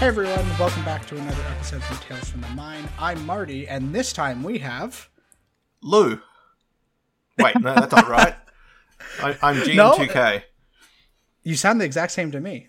[0.00, 2.88] Hey everyone, welcome back to another episode from Tales from the Mine.
[2.98, 5.10] I'm Marty, and this time we have.
[5.82, 6.18] Lou.
[7.38, 8.34] Wait, no, that's not right.
[9.22, 10.44] I, I'm GM2K.
[11.42, 12.68] You sound the exact same to me.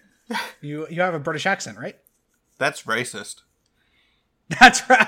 [0.60, 1.96] You you have a British accent, right?
[2.58, 3.44] That's racist.
[4.60, 5.08] That's right.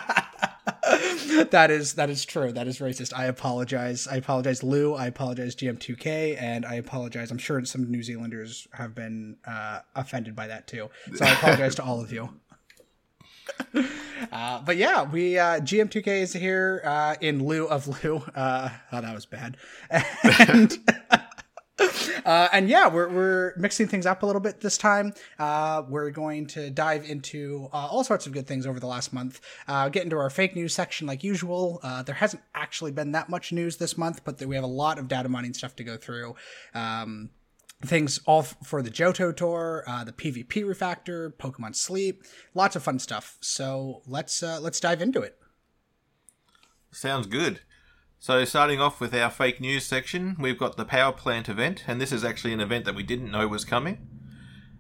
[1.52, 2.52] that is that is true.
[2.52, 3.14] That is racist.
[3.16, 4.08] I apologize.
[4.08, 4.94] I apologize, Lou.
[4.94, 7.32] I apologize, GM2K, and I apologize.
[7.32, 10.90] I'm sure some New Zealanders have been uh, offended by that too.
[11.16, 12.30] So I apologize to all of you.
[14.32, 18.24] Uh, but yeah, we uh, GM2K is here uh, in lieu of Lou.
[18.34, 19.58] Uh, oh, that was bad.
[20.40, 20.78] And
[22.26, 25.14] Uh, and yeah, we're, we're mixing things up a little bit this time.
[25.40, 29.14] Uh, we're going to dive into uh, all sorts of good things over the last
[29.14, 29.42] month.
[29.68, 31.80] Uh, get into our fake news section like usual.
[31.84, 34.98] Uh, there hasn't actually been that much news this month, but we have a lot
[35.00, 36.36] of data mining stuff to go through.
[36.74, 37.30] Um,
[37.86, 42.84] things all f- for the Johto tour, uh, the PvP refactor, Pokemon Sleep, lots of
[42.84, 43.38] fun stuff.
[43.42, 45.38] So let's uh, let's dive into it.
[46.92, 47.62] Sounds good.
[48.24, 52.00] So, starting off with our fake news section, we've got the power plant event, and
[52.00, 54.08] this is actually an event that we didn't know was coming.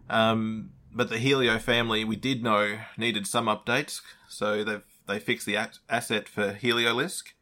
[0.10, 5.46] Um, but the Helio family, we did know needed some updates, so they've they fixed
[5.46, 7.34] the a- asset for Heliolisk.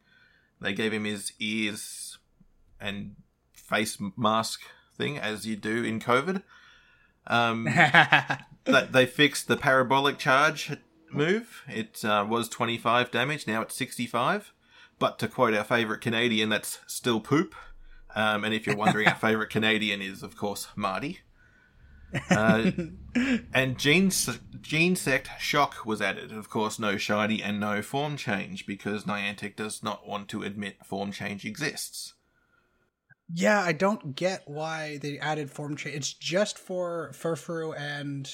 [0.60, 2.18] They gave him his ears
[2.80, 3.14] and
[3.52, 4.62] face mask
[4.96, 6.42] thing, as you do in COVID.
[7.28, 7.62] Um,
[8.64, 10.72] that they fixed the parabolic charge
[11.12, 11.62] move.
[11.68, 14.52] It uh, was 25 damage, now it's 65.
[15.02, 17.56] But to quote our favourite Canadian, that's still poop.
[18.14, 21.18] Um, and if you're wondering, our favourite Canadian is, of course, Marty.
[22.30, 22.70] Uh,
[23.52, 26.30] and Gene, Genesect Shock was added.
[26.30, 30.86] Of course, no shiny and no form change because Niantic does not want to admit
[30.86, 32.14] form change exists.
[33.28, 35.96] Yeah, I don't get why they added form change.
[35.96, 38.32] It's just for Furfrou and.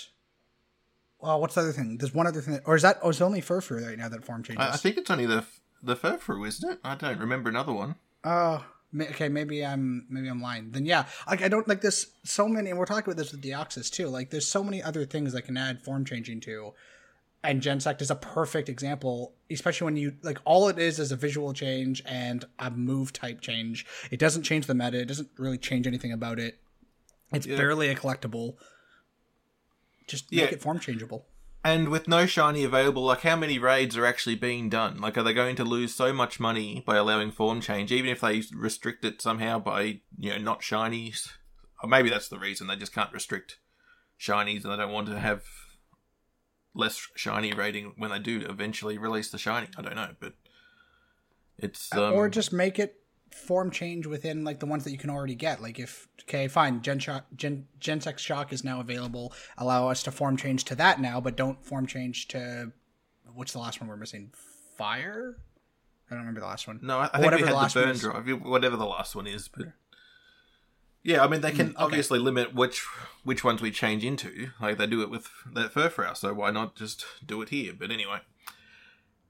[1.18, 1.96] Well, what's the other thing?
[1.96, 2.98] There's one other thing, that, or is that?
[3.02, 4.62] Oh, it's only Furfrou right now that form changes.
[4.62, 5.46] I, I think it's only the
[5.82, 6.78] the Furfrou, isn't it?
[6.84, 7.96] I don't remember another one.
[8.24, 8.64] Oh,
[9.00, 9.28] okay.
[9.28, 10.70] Maybe I'm maybe I'm lying.
[10.72, 12.08] Then yeah, like I don't like this.
[12.24, 14.08] So many, and we're talking about this with Deoxys too.
[14.08, 16.72] Like, there's so many other things I can add form changing to,
[17.44, 19.32] and Genesect is a perfect example.
[19.50, 23.40] Especially when you like all it is is a visual change and a move type
[23.40, 23.86] change.
[24.10, 25.00] It doesn't change the meta.
[25.00, 26.58] It doesn't really change anything about it.
[27.32, 27.56] It's Yeah.
[27.56, 28.56] barely a collectible.
[30.06, 30.44] Just Yeah.
[30.44, 31.26] make it form changeable.
[31.68, 35.02] And with no shiny available, like how many raids are actually being done?
[35.02, 38.22] Like, are they going to lose so much money by allowing form change, even if
[38.22, 41.28] they restrict it somehow by you know not shinies?
[41.82, 43.58] Or maybe that's the reason they just can't restrict
[44.18, 45.42] shinies, and they don't want to have
[46.74, 49.68] less shiny rating when they do eventually release the shiny.
[49.76, 50.32] I don't know, but
[51.58, 55.10] it's um, or just make it form change within like the ones that you can
[55.10, 55.60] already get.
[55.62, 59.32] Like if okay, fine, Gen Shock, Gen Genesect Shock is now available.
[59.56, 62.72] Allow us to form change to that now, but don't form change to
[63.34, 64.30] what's the last one we're missing?
[64.76, 65.36] Fire.
[66.10, 66.80] I don't remember the last one.
[66.82, 69.14] No, I, I think whatever we the had last the burn drive, whatever the last
[69.14, 69.48] one is.
[69.48, 69.68] But
[71.02, 71.84] yeah, I mean they can Mm, okay.
[71.84, 72.80] obviously limit which
[73.24, 74.50] which ones we change into.
[74.60, 77.72] Like they do it with that Furfrou, so why not just do it here?
[77.78, 78.20] But anyway,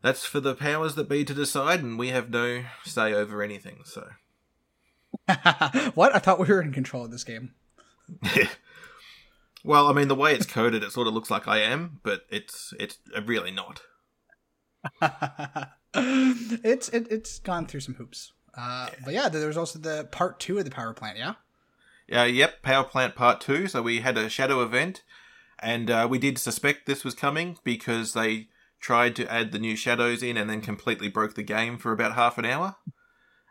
[0.02, 3.80] that's for the powers that be to decide, and we have no say over anything.
[3.84, 4.08] So
[5.94, 6.14] what?
[6.14, 7.54] I thought we were in control of this game.
[9.64, 12.22] well, I mean the way it's coded, it sort of looks like I am, but
[12.30, 13.82] it's it's really not.
[15.94, 18.32] it's it, it's gone through some hoops.
[18.56, 21.18] Uh, But yeah, there was also the part two of the power plant.
[21.18, 21.34] Yeah.
[22.10, 23.68] Uh, yep, Power Plant Part 2.
[23.68, 25.02] So we had a shadow event,
[25.58, 28.48] and uh, we did suspect this was coming because they
[28.80, 32.14] tried to add the new shadows in and then completely broke the game for about
[32.14, 32.76] half an hour.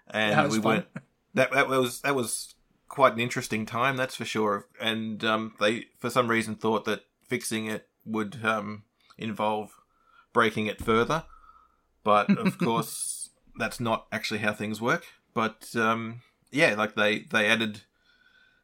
[0.09, 0.71] And That was we fun.
[0.75, 0.88] weren't.
[1.33, 2.55] That, that was that was
[2.88, 4.67] quite an interesting time, that's for sure.
[4.79, 8.83] And um, they, for some reason, thought that fixing it would um,
[9.17, 9.71] involve
[10.33, 11.25] breaking it further.
[12.03, 15.05] But of course, that's not actually how things work.
[15.33, 16.21] But um,
[16.51, 17.81] yeah, like they they added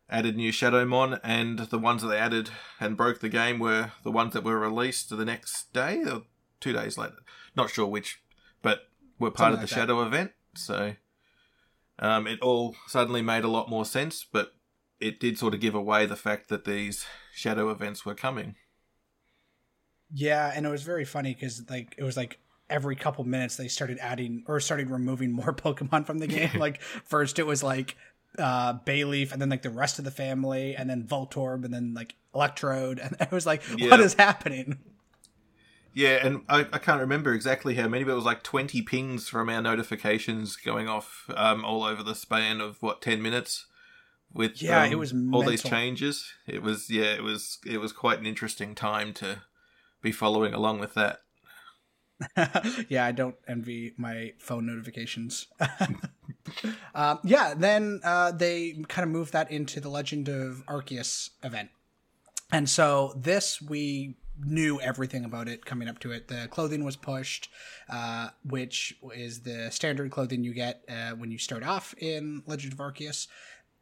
[0.09, 2.49] added new Shadowmon, and the ones that they added
[2.79, 6.03] and broke the game were the ones that were released the next day
[6.63, 7.15] two days later.
[7.55, 8.21] Not sure which,
[8.61, 8.79] but
[9.19, 9.75] were part Something of the like that.
[9.75, 10.31] Shadow event.
[10.55, 10.95] So
[11.99, 14.53] um, it all suddenly made a lot more sense, but
[14.99, 18.55] it did sort of give away the fact that these Shadow events were coming.
[20.13, 22.39] Yeah, and it was very funny because like it was like
[22.69, 26.51] every couple minutes they started adding or started removing more Pokemon from the game.
[26.59, 27.95] like first it was like
[28.39, 31.93] uh Bayleef and then like the rest of the family and then Voltorb and then
[31.93, 33.99] like Electrode and it was like what Yeah.
[33.99, 34.79] is happening?
[35.93, 39.29] Yeah, and I, I can't remember exactly how many, but it was like 20 pings
[39.29, 43.67] from our notifications going off um, all over the span of, what, 10 minutes?
[44.33, 46.33] With Yeah, um, it was all these changes.
[46.47, 49.43] It was, yeah, it was, it was quite an interesting time to
[50.01, 51.19] be following along with that.
[52.89, 55.47] yeah, I don't envy my phone notifications.
[56.95, 61.69] um, yeah, then uh, they kind of moved that into the Legend of Arceus event.
[62.51, 66.27] And so this, we knew everything about it coming up to it.
[66.27, 67.49] The clothing was pushed,
[67.89, 72.73] uh, which is the standard clothing you get uh, when you start off in Legend
[72.73, 73.27] of Arceus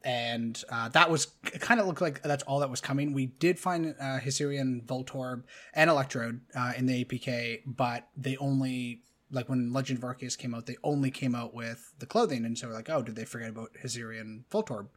[0.04, 1.26] and uh, that was
[1.60, 3.12] kind of looked like that's all that was coming.
[3.12, 5.44] We did find uh, Voltorb,
[5.74, 10.54] and Electrode uh, in the APK, but they only like when Legend of Arceus came
[10.54, 13.24] out, they only came out with the clothing, and so we're like, oh, did they
[13.24, 14.88] forget about Hisuian, Voltorb?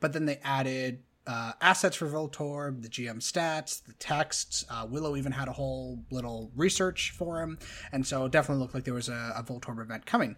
[0.00, 4.64] But then they added uh, assets for Voltorb, the GM stats, the texts.
[4.68, 7.58] Uh, Willow even had a whole little research for him,
[7.92, 10.36] and so it definitely looked like there was a, a Voltorb event coming.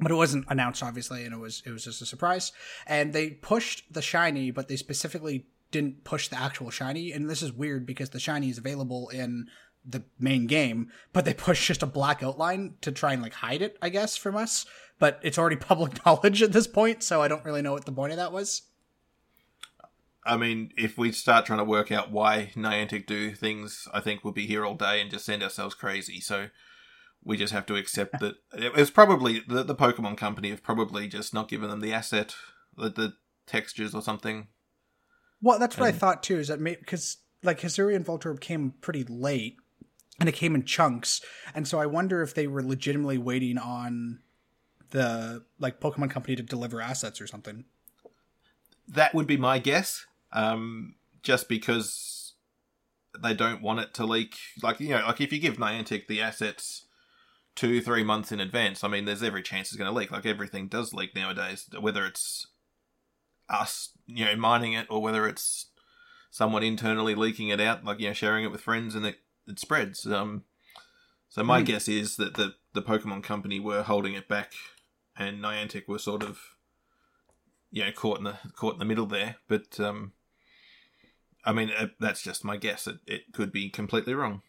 [0.00, 2.52] But it wasn't announced obviously and it was it was just a surprise.
[2.86, 7.12] And they pushed the shiny but they specifically didn't push the actual shiny.
[7.12, 9.48] And this is weird because the shiny is available in
[9.84, 13.62] the main game but they pushed just a black outline to try and like hide
[13.62, 14.64] it i guess from us.
[14.98, 17.92] But it's already public knowledge at this point so i don't really know what the
[17.92, 18.62] point of that was
[20.24, 24.22] I mean, if we start trying to work out why Niantic do things, I think
[24.22, 26.20] we'll be here all day and just send ourselves crazy.
[26.20, 26.48] So
[27.24, 31.08] we just have to accept that it was probably the, the Pokemon company have probably
[31.08, 32.34] just not given them the asset,
[32.76, 33.12] the, the
[33.46, 34.48] textures or something.
[35.42, 36.38] Well, that's what and, I thought too.
[36.38, 39.56] Is that because like Hisuian Voltorb came pretty late,
[40.18, 41.22] and it came in chunks,
[41.54, 44.20] and so I wonder if they were legitimately waiting on
[44.90, 47.64] the like Pokemon company to deliver assets or something.
[48.86, 50.04] That would be my guess.
[50.32, 52.34] Um, just because
[53.22, 54.36] they don't want it to leak.
[54.62, 56.86] Like you know, like if you give Niantic the assets
[57.56, 60.10] two, three months in advance, I mean, there's every chance it's going to leak.
[60.10, 62.46] Like everything does leak nowadays, whether it's
[63.48, 65.66] us, you know, mining it or whether it's
[66.30, 69.16] someone internally leaking it out, like you know, sharing it with friends, and it
[69.46, 70.06] it spreads.
[70.06, 70.44] Um,
[71.28, 71.66] so my mm.
[71.66, 74.52] guess is that the the Pokemon Company were holding it back,
[75.16, 76.40] and Niantic were sort of,
[77.70, 79.36] you know, caught in the caught in the middle there.
[79.48, 80.12] But um,
[81.44, 82.86] I mean, uh, that's just my guess.
[82.86, 84.42] It it could be completely wrong.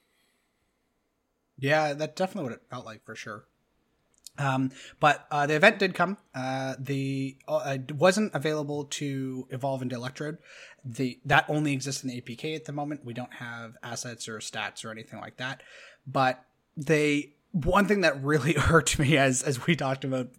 [1.58, 3.46] Yeah, that definitely what it felt like for sure.
[4.38, 6.18] Um, but uh, the event did come.
[6.34, 10.38] Uh, the uh, it wasn't available to evolve into Electrode.
[10.84, 13.06] The that only exists in the APK at the moment.
[13.06, 15.62] We don't have assets or stats or anything like that.
[16.08, 16.44] But
[16.76, 20.30] they one thing that really hurt me as as we talked about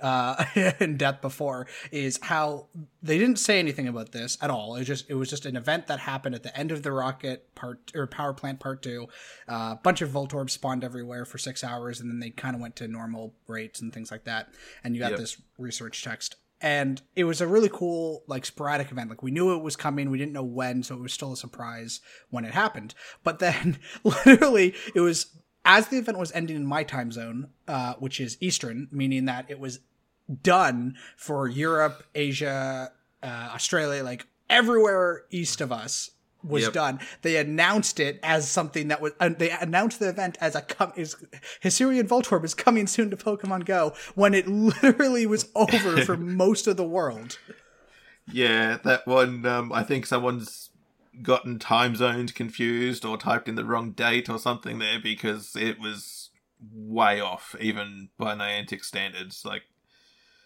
[0.00, 0.44] uh
[0.80, 2.66] in depth before is how
[3.02, 4.76] they didn't say anything about this at all.
[4.76, 6.92] It was just it was just an event that happened at the end of the
[6.92, 9.08] rocket part or power plant part two.
[9.48, 12.60] A uh, bunch of voltorbs spawned everywhere for six hours and then they kind of
[12.60, 14.48] went to normal rates and things like that.
[14.84, 15.20] And you got yep.
[15.20, 16.36] this research text.
[16.62, 19.08] And it was a really cool like sporadic event.
[19.08, 20.10] Like we knew it was coming.
[20.10, 22.94] We didn't know when so it was still a surprise when it happened.
[23.24, 27.94] But then literally it was as the event was ending in my time zone, uh,
[27.94, 29.80] which is Eastern, meaning that it was
[30.42, 32.92] done for Europe, Asia,
[33.22, 36.10] uh, Australia, like everywhere east of us
[36.42, 36.72] was yep.
[36.72, 37.00] done.
[37.22, 39.12] They announced it as something that was.
[39.20, 41.16] Uh, they announced the event as a com- is
[41.62, 46.66] Hisuian Voltorb is coming soon to Pokemon Go when it literally was over for most
[46.66, 47.38] of the world.
[48.32, 49.44] Yeah, that one.
[49.44, 50.69] Um, I think someone's
[51.22, 55.80] gotten time zones confused or typed in the wrong date or something there because it
[55.80, 56.30] was
[56.72, 59.44] way off, even by Niantic standards.
[59.44, 59.62] Like,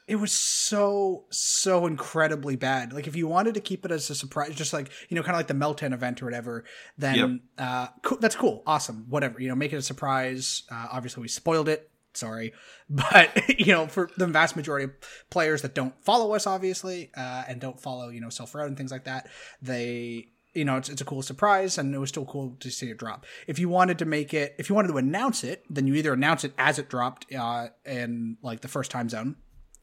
[0.07, 2.93] it was so so incredibly bad.
[2.93, 5.35] Like if you wanted to keep it as a surprise, just like you know, kind
[5.35, 6.65] of like the Meltan event or whatever,
[6.99, 7.67] then yep.
[7.67, 9.41] uh, cool, that's cool, awesome, whatever.
[9.41, 10.65] You know, make it a surprise.
[10.71, 11.91] Uh, obviously, we spoiled it.
[12.13, 12.53] Sorry,
[12.91, 14.91] but you know, for the vast majority of
[15.31, 18.77] players that don't follow us, obviously, uh, and don't follow you know Silph Road and
[18.77, 19.29] things like that,
[19.63, 22.89] they you know, it's, it's a cool surprise and it was still cool to see
[22.89, 23.27] it drop.
[23.47, 26.13] If you wanted to make it, if you wanted to announce it, then you either
[26.13, 29.37] announce it as it dropped uh, in like the first time zone.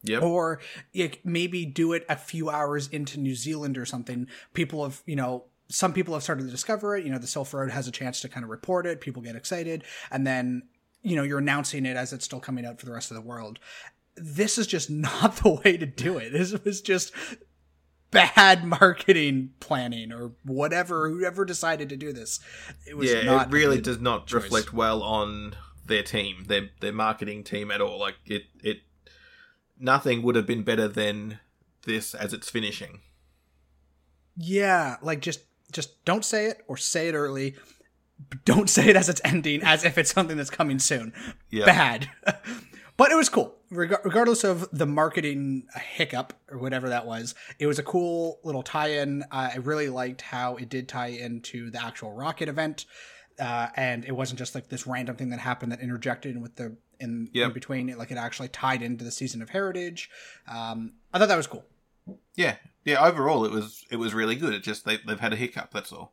[0.04, 0.22] Yep.
[0.22, 0.60] Or
[1.22, 4.26] maybe do it a few hours into New Zealand or something.
[4.52, 7.04] People have, you know, some people have started to discover it.
[7.04, 9.00] You know, the Silph Road has a chance to kind of report it.
[9.00, 9.84] People get excited.
[10.10, 10.64] And then,
[11.02, 13.20] you know, you're announcing it as it's still coming out for the rest of the
[13.20, 13.60] world.
[14.16, 16.32] This is just not the way to do it.
[16.32, 17.12] This was just
[18.12, 22.38] bad marketing planning or whatever whoever decided to do this
[22.86, 24.44] it was yeah it really does not choice.
[24.44, 27.98] reflect well on their team their their marketing team at all.
[27.98, 28.78] Like it it
[29.78, 31.40] nothing would have been better than
[31.84, 33.00] this as it's finishing.
[34.36, 35.40] Yeah like just
[35.72, 37.56] just don't say it or say it early.
[38.44, 41.12] Don't say it as it's ending as if it's something that's coming soon.
[41.50, 41.66] Yep.
[41.66, 42.10] bad.
[42.98, 47.66] But it was cool Reg- regardless of the marketing hiccup or whatever that was it
[47.66, 51.82] was a cool little tie-in uh, i really liked how it did tie into the
[51.82, 52.84] actual rocket event
[53.40, 56.76] uh, and it wasn't just like this random thing that happened that interjected with the
[57.00, 57.46] in, Yep.
[57.48, 57.88] in between.
[57.88, 60.10] It like it actually tied into the season of Heritage.
[60.46, 61.64] Um, I thought that was cool.
[62.36, 63.02] Yeah, yeah.
[63.04, 64.52] Overall, it was it was really good.
[64.54, 65.72] It just they they've had a hiccup.
[65.72, 66.12] That's all.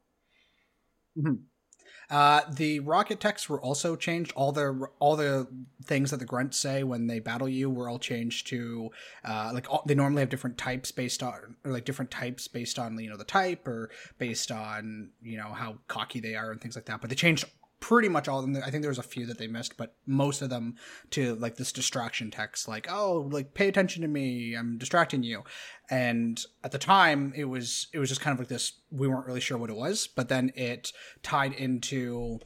[2.09, 4.33] Uh, the rocket texts were also changed.
[4.35, 5.47] All the all the
[5.83, 8.89] things that the grunts say when they battle you were all changed to
[9.23, 12.79] uh, like all, they normally have different types based on or like different types based
[12.79, 16.59] on you know the type or based on you know how cocky they are and
[16.61, 16.99] things like that.
[16.99, 17.45] But they changed
[17.79, 18.61] pretty much all of them.
[18.63, 20.75] I think there was a few that they missed, but most of them
[21.11, 25.43] to like this distraction text, like oh like pay attention to me, I'm distracting you.
[25.89, 28.73] And at the time, it was it was just kind of like this.
[28.91, 30.91] We weren't really sure what it was, but then it
[31.23, 32.39] tied into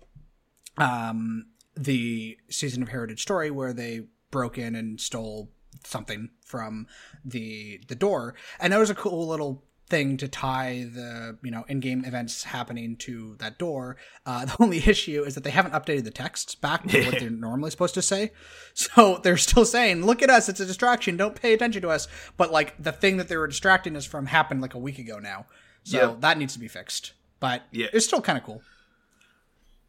[0.77, 5.51] um, the season of Heritage story where they broke in and stole
[5.83, 6.87] something from
[7.25, 9.63] the the door, and that was a cool little
[9.93, 13.95] thing to tie the you know in-game events happening to that door
[14.25, 17.29] uh, the only issue is that they haven't updated the texts back to what they're
[17.29, 18.31] normally supposed to say
[18.73, 22.07] so they're still saying look at us it's a distraction don't pay attention to us
[22.37, 25.19] but like the thing that they were distracting us from happened like a week ago
[25.19, 25.45] now
[25.83, 26.21] so Yep.
[26.21, 27.87] that needs to be fixed but Yeah.
[27.93, 28.61] it's still kind of cool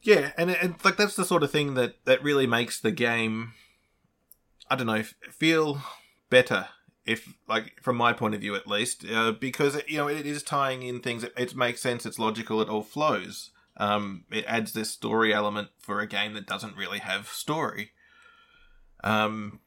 [0.03, 3.53] Yeah, and and like that's the sort of thing that that really makes the game,
[4.71, 5.81] I don't know, feel
[6.29, 6.69] better.
[7.07, 10.43] If like from my point of view at least, uh, because you know it is
[10.43, 11.23] tying in things.
[11.23, 12.07] It, it makes sense.
[12.07, 12.63] It's logical.
[12.63, 13.51] It all flows.
[13.77, 17.91] Um, it adds this story element for a game that doesn't really have story.
[19.03, 19.61] Um,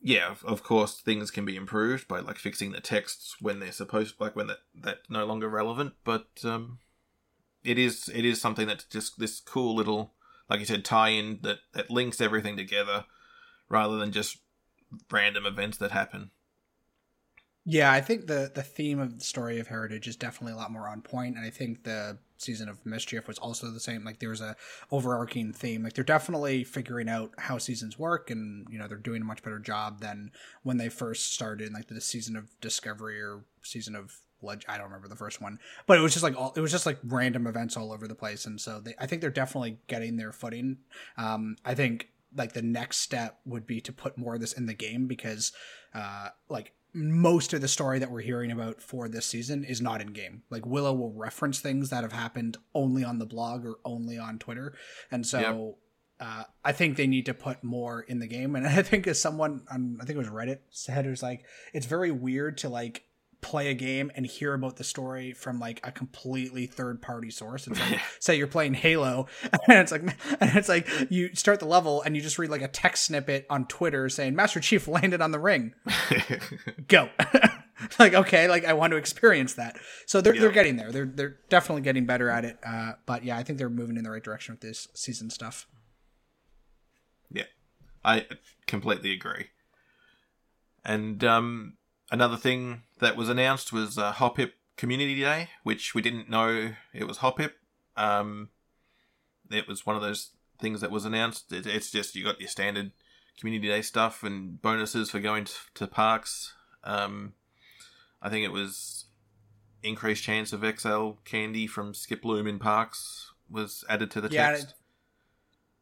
[0.00, 3.72] yeah, of, of course, things can be improved by like fixing the texts when they're
[3.72, 5.94] supposed, like when that that's no longer relevant.
[6.02, 6.78] But um,
[7.64, 10.12] it is it is something that's just this cool little
[10.48, 13.06] like you said tie in that that links everything together
[13.68, 14.38] rather than just
[15.10, 16.30] random events that happen
[17.66, 20.70] Yeah, I think the the theme of the story of Heritage is definitely a lot
[20.70, 24.04] more on point, and I think the season of Mischief was also the same.
[24.04, 24.54] Like there was a
[24.90, 25.82] overarching theme.
[25.82, 29.42] Like they're definitely figuring out how seasons work, and you know they're doing a much
[29.42, 30.30] better job than
[30.62, 31.72] when they first started.
[31.72, 35.58] Like the season of Discovery or season of Leg- I don't remember the first one,
[35.86, 38.14] but it was just like all it was just like random events all over the
[38.14, 40.80] place, and so they I think they're definitely getting their footing.
[41.16, 44.66] Um, I think like the next step would be to put more of this in
[44.66, 45.52] the game because
[45.94, 50.00] uh like most of the story that we're hearing about for this season is not
[50.00, 50.44] in game.
[50.48, 54.38] Like willow will reference things that have happened only on the blog or only on
[54.38, 54.74] twitter.
[55.10, 55.78] And so
[56.20, 59.20] uh, I think they need to put more in the game, and I think as
[59.20, 62.68] someone on I think it was Reddit said it was like it's very weird to
[62.68, 63.04] like
[63.44, 67.66] play a game and hear about the story from like a completely third party source.
[67.66, 69.26] It's like say you're playing Halo
[69.68, 70.02] and it's like
[70.40, 73.46] and it's like you start the level and you just read like a text snippet
[73.50, 75.74] on Twitter saying Master Chief landed on the ring.
[76.88, 77.10] Go.
[77.98, 79.76] like okay, like I want to experience that.
[80.06, 80.90] So they're they're getting there.
[80.90, 82.58] They're they're definitely getting better at it.
[82.66, 85.66] Uh, but yeah, I think they're moving in the right direction with this season stuff.
[87.30, 87.44] yeah
[88.04, 88.26] i
[88.66, 89.46] completely agree
[90.84, 91.74] and um
[92.10, 97.04] another thing that was announced was uh, Hoppip Community Day, which we didn't know it
[97.06, 97.52] was Hoppip.
[97.96, 98.50] Um,
[99.50, 101.52] it was one of those things that was announced.
[101.52, 102.92] It, it's just you got your standard
[103.38, 106.54] Community Day stuff and bonuses for going to, to parks.
[106.84, 107.32] Um,
[108.22, 109.06] I think it was
[109.82, 114.68] increased chance of XL candy from Skiploom in parks was added to the Yeah, text.
[114.68, 114.74] it-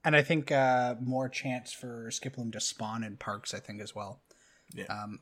[0.05, 3.55] And I think uh, more chance for Skiploom to spawn in parks.
[3.55, 4.21] I think as well.
[4.75, 4.87] Yeah.
[4.87, 5.21] Um,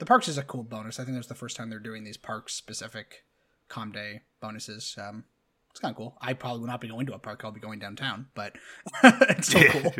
[0.00, 0.98] the parks is a cool bonus.
[0.98, 3.24] I think that's the first time they're doing these parks specific
[3.68, 4.96] Com Day bonuses.
[4.98, 5.24] Um,
[5.70, 6.16] it's kind of cool.
[6.20, 7.42] I probably will not be going to a park.
[7.44, 8.56] I'll be going downtown, but
[9.04, 9.92] it's still cool.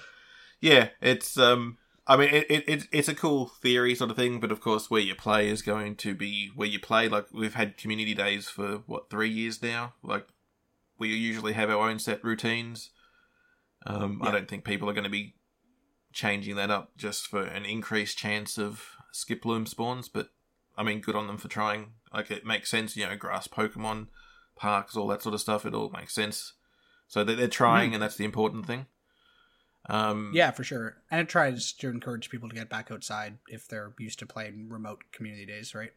[0.60, 4.40] yeah, it's um I mean it, it, it it's a cool theory sort of thing,
[4.40, 7.08] but of course where you play is going to be where you play.
[7.08, 9.94] Like we've had community days for what, three years now?
[10.02, 10.26] Like
[10.98, 12.90] we usually have our own set routines.
[13.86, 15.36] Um I don't think people are gonna be
[16.12, 20.30] changing that up just for an increased chance of Skiploom spawns, but
[20.76, 21.92] I mean good on them for trying.
[22.12, 24.08] Like it makes sense, you know, grass Pokemon,
[24.56, 26.54] parks, all that sort of stuff, it all makes sense.
[27.08, 28.86] So they're, they're trying and that's the important thing.
[29.88, 30.96] Um, Yeah, for sure.
[31.10, 34.68] And it tries to encourage people to get back outside if they're used to playing
[34.68, 35.92] remote community days, right?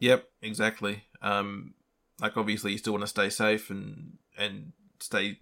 [0.00, 1.04] Yep, exactly.
[1.22, 1.74] Um,
[2.20, 5.38] like obviously you still want to stay safe and and stay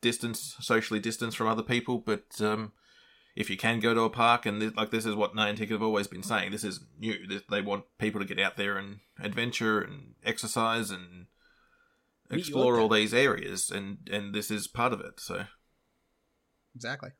[0.00, 2.72] distance, socially distanced from other people, but um,
[3.36, 5.82] if you can go to a park and this, like this is what Niantic have
[5.82, 7.26] always been saying, this is new.
[7.26, 11.26] This- They want people to get out there and adventure and exercise and
[12.30, 15.20] explore all these areas, and and this is part of it.
[15.20, 15.46] So
[16.74, 17.10] Exactly.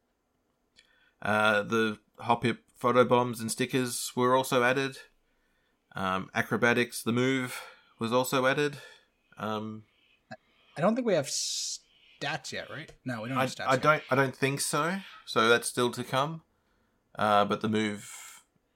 [1.22, 4.98] Uh, the Hoppip photo bombs and stickers were also added.
[5.96, 7.60] Um, acrobatics, the move
[8.00, 8.78] was also added.
[9.38, 9.84] Um,
[10.76, 11.26] I don't think we have.
[11.26, 11.78] S-
[12.20, 12.90] stats yet, right?
[13.04, 13.66] No, we don't I, have stats.
[13.66, 13.82] I yet.
[13.82, 14.02] don't.
[14.10, 14.96] I don't think so.
[15.26, 16.42] So that's still to come.
[17.16, 18.10] Uh, but the move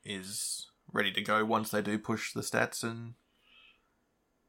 [0.04, 3.14] is ready to go once they do push the stats and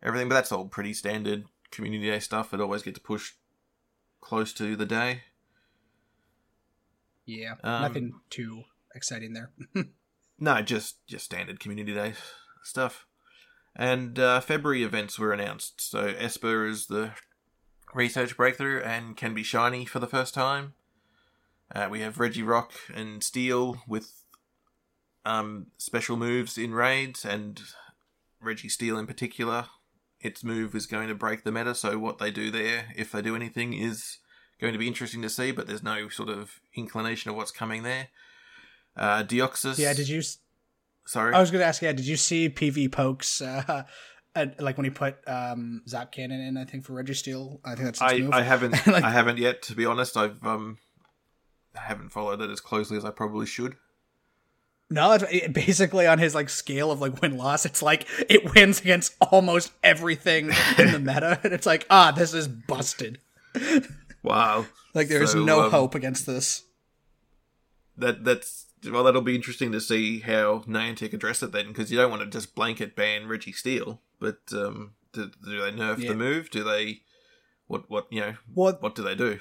[0.04, 0.30] everything.
[0.30, 2.54] But that's all pretty standard community day stuff.
[2.54, 3.36] It always gets pushed
[4.22, 5.22] close to the day.
[7.26, 8.64] Yeah, Um, nothing too
[8.96, 9.52] exciting there.
[10.42, 12.14] No, just just standard community day
[12.64, 13.06] stuff.
[13.76, 15.82] And uh, February events were announced.
[15.82, 17.12] So Esper is the
[17.94, 20.74] research breakthrough and can be shiny for the first time.
[21.74, 24.24] Uh, we have Regirock and Steel with
[25.26, 27.62] um, special moves in raids, and
[28.44, 29.66] Registeel in particular.
[30.22, 33.22] Its move is going to break the meta, so what they do there, if they
[33.22, 34.18] do anything, is
[34.60, 37.84] going to be interesting to see, but there's no sort of inclination of what's coming
[37.84, 38.08] there.
[38.98, 39.78] Uh, Deoxys.
[39.78, 40.22] yeah, did you?
[41.06, 41.34] Sorry.
[41.34, 41.82] I was going to ask.
[41.82, 43.42] Yeah, did you see PvPoke's?
[43.42, 43.84] Uh,
[44.36, 47.60] uh, like when he put um, Zap Cannon in, I think for Registeel.
[47.66, 48.28] I think that's I.
[48.32, 50.16] I haven't Like- I haven't yet to be honest.
[50.18, 50.78] I've um
[51.76, 53.76] I haven't followed it as closely as I probably should.
[54.92, 58.82] No, it, basically on his like scale of like win loss, it's like it wins
[58.82, 63.20] against almost everything in the meta, and it's like ah, this is busted.
[64.24, 64.66] Wow.
[64.96, 66.64] Like there's So, no um, hope against this.
[67.96, 71.98] That that's well that'll be interesting to see how Niantic address it then because you
[71.98, 76.10] don't want to just blanket ban Registeel, but um do, do they nerf Yeah.
[76.10, 76.50] the move?
[76.50, 77.02] Do they
[77.68, 79.40] what what you know Well, what do they do?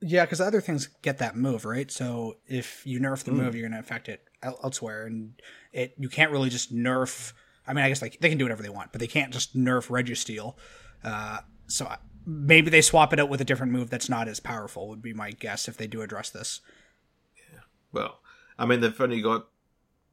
[0.00, 1.90] yeah, because other things get that move right.
[1.90, 3.36] So if you nerf the Mm.
[3.36, 5.32] move, you're going to affect it elsewhere, and
[5.72, 7.32] it you can't really just nerf.
[7.66, 9.56] I mean, I guess like they can do whatever they want, but they can't just
[9.56, 10.54] nerf Registeel.
[11.02, 14.38] Uh, so I- maybe they swap it out with a different move that's not as
[14.40, 14.88] powerful.
[14.88, 16.60] Would be my guess if they do address this.
[17.92, 18.20] Well,
[18.58, 19.46] I mean they've only got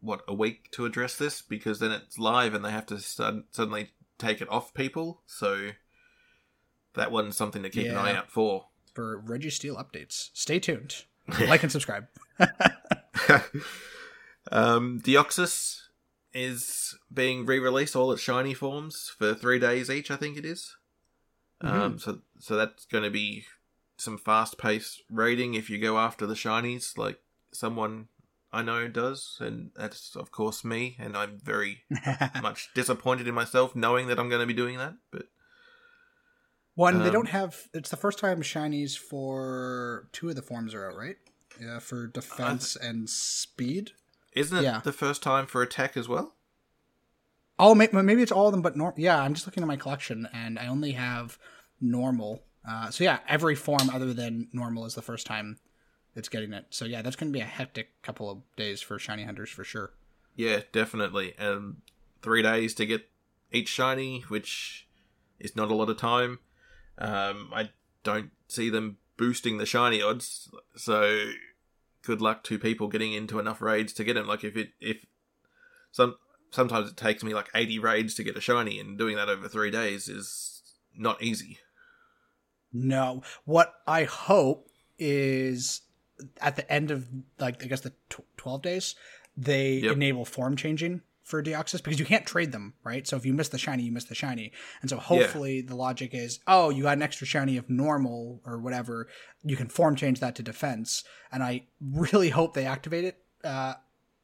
[0.03, 3.45] what a week to address this because then it's live and they have to sud-
[3.51, 5.21] suddenly take it off people.
[5.25, 5.69] So
[6.93, 8.67] that one's something to keep an eye out for.
[8.93, 11.05] For Reggie Registeel updates, stay tuned.
[11.47, 12.07] like and subscribe.
[14.51, 15.79] um, Deoxys
[16.33, 20.11] is being re-released all its shiny forms for three days each.
[20.11, 20.75] I think it is.
[21.61, 23.45] Um, so so that's going to be
[23.95, 27.19] some fast-paced raiding if you go after the shinies, like
[27.53, 28.09] someone
[28.53, 30.95] I know it does, and that's of course me.
[30.99, 31.83] And I'm very
[32.41, 34.93] much disappointed in myself knowing that I'm going to be doing that.
[35.11, 35.23] But
[36.75, 37.67] One, they Um, don't have.
[37.73, 41.17] It's the first time shinies for two of the forms are out, right?
[41.59, 43.91] Yeah, for defense and speed.
[44.35, 44.79] isn't it Yeah.
[44.83, 46.35] the first time for attack as well?
[47.59, 48.95] Oh, may- maybe it's all of them, but norm.
[48.97, 51.37] Yeah, I'm just looking at my collection, and I only have
[51.79, 52.43] normal.
[52.67, 55.59] Uh, so yeah, every form other than normal is the first time
[56.15, 56.65] it's getting it.
[56.69, 59.63] So yeah, that's going to be a hectic couple of days for shiny hunters for
[59.63, 59.91] sure.
[60.35, 61.37] Yeah, definitely.
[61.37, 61.77] Um,
[62.21, 63.09] three days to get
[63.51, 64.87] each shiny, which
[65.39, 66.39] is not a lot of time.
[66.97, 67.69] Um, I
[68.03, 71.31] don't see them boosting the shiny odds, so
[72.03, 74.27] good luck to people getting into enough raids to get them.
[74.27, 75.05] Like if it if
[75.91, 76.15] some
[76.51, 79.47] sometimes it takes me like eighty raids to get a shiny, and doing that over
[79.47, 80.61] three days is
[80.95, 81.59] not easy.
[82.71, 85.81] No, what I hope is
[86.41, 87.07] at the end of
[87.39, 88.95] like I guess the tw- twelve days
[89.35, 89.93] they Yep.
[89.93, 93.07] enable form changing for Deoxys because you can't trade them, right?
[93.07, 96.13] So if you miss the shiny, you miss the shiny, and so hopefully the logic
[96.13, 99.07] is, oh, you got an extra shiny of normal or whatever,
[99.41, 103.17] you can form change that to defense, and I really hope they activate it.
[103.43, 103.75] Uh,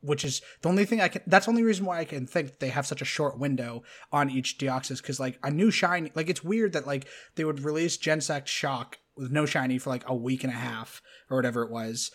[0.01, 1.21] which is the only thing I can.
[1.27, 3.83] That's the only reason why I can think they have such a short window
[4.13, 7.61] on each Deoxys because like a new shiny, like it's weird that like they would
[7.61, 11.63] release Genesect Shock with no shiny for like a week and a half or whatever
[11.63, 12.11] it was,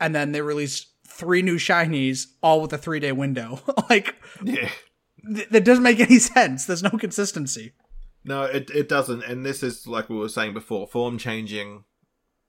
[0.00, 3.60] and then they released three new shinies all with a three day window.
[3.90, 4.68] like Yeah.
[5.34, 6.64] th- that doesn't make any sense.
[6.66, 7.72] There's no consistency.
[8.24, 10.86] No, it it doesn't, and this is like we were saying before.
[10.86, 11.84] Form changing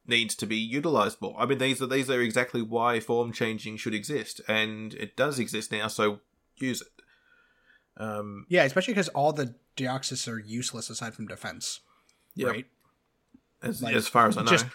[0.06, 1.36] needs to be utilized more.
[1.40, 5.40] I mean, these are these are exactly why form changing should exist, and it does
[5.40, 5.88] exist now.
[5.88, 6.20] So
[6.58, 6.88] use it.
[8.02, 11.80] Um, Yeah, especially because all the Deoxys are useless aside from defense.
[12.36, 12.48] Yep.
[12.50, 12.66] Right.
[13.62, 14.66] As Like, as far as I know, just-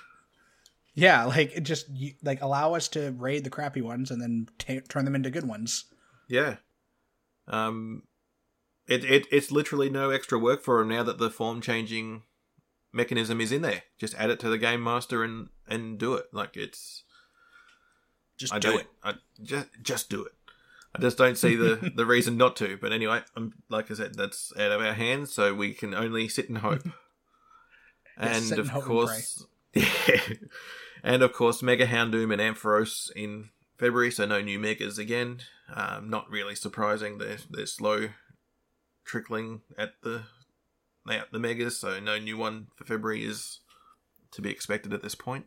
[0.95, 1.87] Yeah, like it just
[2.23, 5.47] like allow us to raid the crappy ones and then ta turn them into good
[5.49, 5.85] ones.
[6.29, 6.57] yeah.
[7.47, 8.05] Um,
[8.87, 12.23] it it it's literally no extra work for them now that the form changing
[12.93, 13.83] mechanism is in there.
[13.99, 16.27] Just add it to the game master and and do it.
[16.33, 17.03] Like it's
[18.39, 18.87] Just I do it.
[19.03, 20.33] I just just do it.
[20.95, 22.79] I just don't see the the reason not to.
[22.81, 26.29] But anyway, I'm like I said, that's out of our hands, so we can only
[26.29, 26.83] sit and hope.
[28.21, 29.85] Yes, and of hope and course, yeah,
[31.03, 35.41] and of course, Mega Houndoom and Ampharos in February, so no new megas again.
[35.73, 37.19] Um, not really surprising.
[37.19, 38.09] They're they're slow
[39.05, 40.23] trickling at the
[41.11, 43.61] at the megas, so no new one for February is
[44.33, 45.47] to be expected at this point.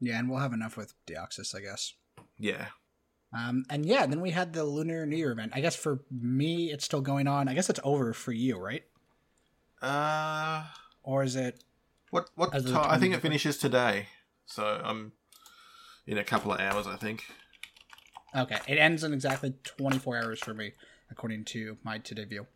[0.00, 1.94] Yeah, and we'll have enough with Deoxys, I guess.
[2.38, 2.66] Yeah.
[3.36, 5.52] Um, and yeah, then we had the Lunar New Year event.
[5.54, 7.48] I guess for me, it's still going on.
[7.48, 8.82] I guess it's over for you, right?
[9.82, 10.64] Uh,
[11.04, 11.62] Or is it?
[12.14, 12.76] what what time?
[12.76, 14.06] I think it finishes today,
[14.46, 15.12] so I'm
[16.06, 16.86] in a couple of hours.
[16.86, 17.24] I think.
[18.36, 20.72] Okay, it ends in exactly 24 hours for me,
[21.10, 22.46] according to my today view.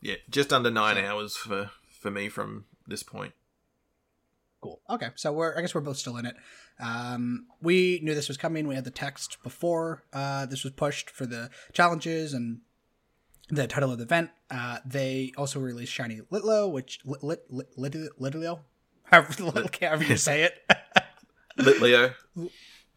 [0.00, 3.32] Yeah, just under nine hours for for me from this point.
[4.62, 4.80] Cool.
[4.88, 6.36] Okay, so we're I guess we're both still in it.
[6.80, 8.66] Um, we knew this was coming.
[8.66, 12.60] We had the text before uh, this was pushed for the challenges and
[13.48, 14.30] the title of the event.
[14.50, 18.60] Uh, they also released Shiny Litlo, which lit lit lit, lit Litleo,
[19.04, 20.54] however, however you say it,
[21.58, 22.12] Lit Leo.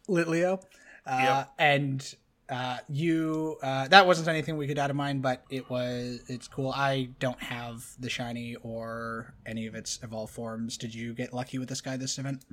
[0.10, 0.62] Litleo,
[1.06, 1.50] uh, Yep.
[1.60, 2.16] and
[2.50, 6.48] uh, you uh, that wasn't anything we could add of mine, but it was it's
[6.48, 6.72] cool.
[6.76, 10.78] I don't have the shiny or any of its evolved forms.
[10.78, 12.44] Did you get lucky with this guy this event?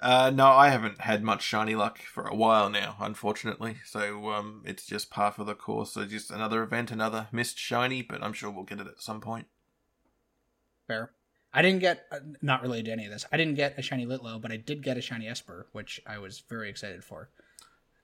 [0.00, 3.76] Uh, no, I haven't had much shiny luck for a while now, unfortunately.
[3.84, 5.92] So um, it's just par for the course.
[5.92, 9.20] So just another event, another missed shiny, but I'm sure we'll get it at some
[9.20, 9.46] point.
[10.86, 11.12] Fair.
[11.52, 13.24] I didn't get uh, not related to any of this.
[13.32, 16.18] I didn't get a shiny Litlo, but I did get a shiny Espurr, which I
[16.18, 17.30] was very excited for.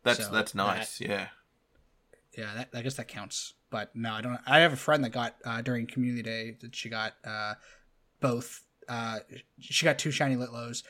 [0.02, 1.00] That's So that's nice.
[1.00, 1.28] Yeah.
[2.36, 3.52] Yeah, that, I guess that counts.
[3.68, 4.38] But no, I don't.
[4.46, 7.54] I have a friend that got uh, during Community Day that she got uh,
[8.20, 8.62] both.
[8.88, 9.18] Uh,
[9.58, 10.36] she got two shiny.
[10.36, 10.82] Lit- lows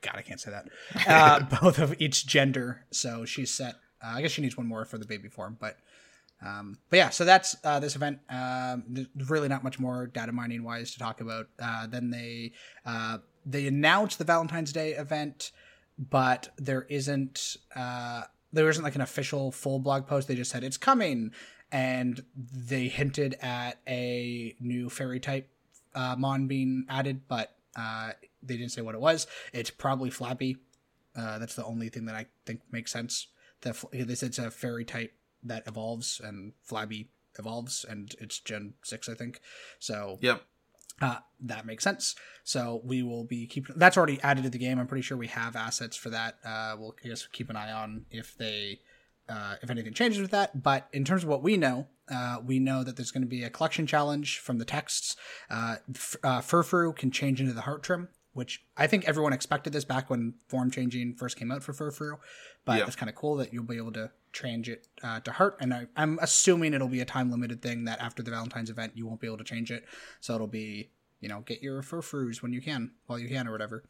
[0.00, 0.68] God, I can't say that.
[1.06, 2.84] Uh, both of each gender.
[2.90, 3.74] So she's set.
[4.02, 5.76] Uh, I guess she needs one more for the baby form, but.
[6.42, 8.18] Um, but yeah, so that's uh, this event.
[8.30, 11.48] Um, there's really not much more data mining wise to talk about.
[11.60, 12.52] Uh, then they
[12.86, 15.52] uh, they announced the Valentine's Day event,
[15.98, 18.22] but there isn't uh,
[18.54, 20.28] there isn't like an official full blog post.
[20.28, 21.32] They just said it's coming,
[21.70, 25.49] and they hinted at a new fairy type
[25.94, 28.10] uh, mon being added, but uh,
[28.42, 29.26] they didn't say what it was.
[29.52, 30.56] It's probably Flappy.
[31.16, 33.28] Uh, that's the only thing that I think makes sense.
[33.62, 33.72] They
[34.14, 39.14] said it's a fairy type that evolves, and Flabby evolves, and it's Gen six, I
[39.14, 39.40] think.
[39.78, 40.42] So Yep.
[41.02, 42.14] uh, that makes sense.
[42.44, 44.78] So we will be keeping that's already added to the game.
[44.78, 46.36] I'm pretty sure we have assets for that.
[46.44, 48.80] Uh, we'll I guess keep an eye on if they
[49.30, 50.62] uh, if anything changes with that.
[50.62, 53.44] But in terms of what we know, uh, we know that there's going to be
[53.44, 55.16] a collection challenge from the texts.
[55.48, 59.72] Uh, F- uh, Furfrou can change into the heart trim, which I think everyone expected
[59.72, 62.18] this back when form changing first came out for Furfrou.
[62.64, 62.86] But Yeah.
[62.86, 65.56] it's kind of cool that you'll be able to change it uh, to heart.
[65.60, 68.92] And I, I'm assuming it'll be a time limited thing that after the Valentine's event,
[68.96, 69.84] you won't be able to change it.
[70.20, 70.90] So it'll be,
[71.20, 73.84] you know, get your Furfrous when you can, while you can, or whatever.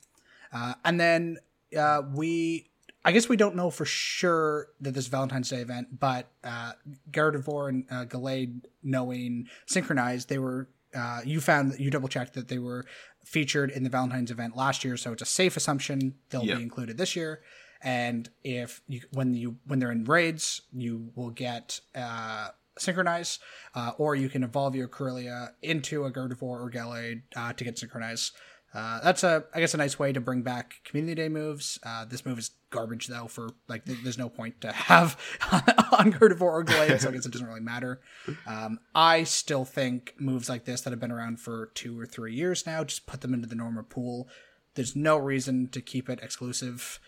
[0.52, 1.38] Uh, and then
[1.78, 2.70] uh, we,
[3.04, 6.72] I guess we don't know for sure that this Valentine's Day event, but uh,
[7.10, 10.68] Gardevoir and uh, Gallade knowing Synchronoise, they were.
[10.92, 12.84] Uh, you found you double checked that they were
[13.24, 16.56] featured in the Valentine's event last year, so it's a safe assumption they'll Yeah.
[16.56, 17.40] be included this year.
[17.80, 23.38] And if you when you when they're in raids, you will get uh, Synchronoise,
[23.74, 27.76] uh, or you can evolve your Kirlia into a Gardevoir or Gallade uh, to get
[27.76, 28.32] Synchronoise.
[28.72, 31.78] Uh, that's a, I guess, a nice way to bring back community day moves.
[31.82, 33.26] Uh, this move is garbage though.
[33.26, 35.16] For like, th- there's no point to have
[35.50, 38.00] on Gardevoir or Gallade, so I guess it doesn't really matter.
[38.46, 42.34] Um, I still think moves like this that have been around for two or three
[42.34, 44.28] years now, just put them into the normal pool.
[44.74, 47.00] There's no reason to keep it exclusive.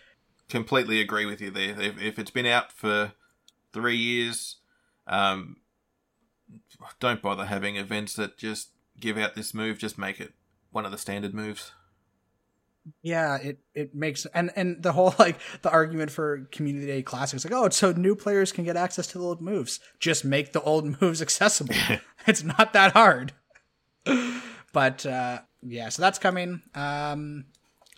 [0.49, 1.79] Completely agree with you there.
[1.79, 3.13] If, if it's been out for
[3.71, 4.57] three years,
[5.07, 5.57] um,
[6.99, 9.77] don't bother having events that just give out this move.
[9.77, 10.33] Just make it
[10.73, 11.71] one of the standard moves.
[13.01, 17.45] Yeah, it it makes and and the whole like the argument for community day classics
[17.45, 19.79] like oh it's so new players can get access to the old moves.
[19.99, 21.75] Just make the old moves accessible.
[22.27, 23.33] it's not that hard.
[24.73, 26.61] but uh yeah, so that's coming.
[26.75, 27.45] Um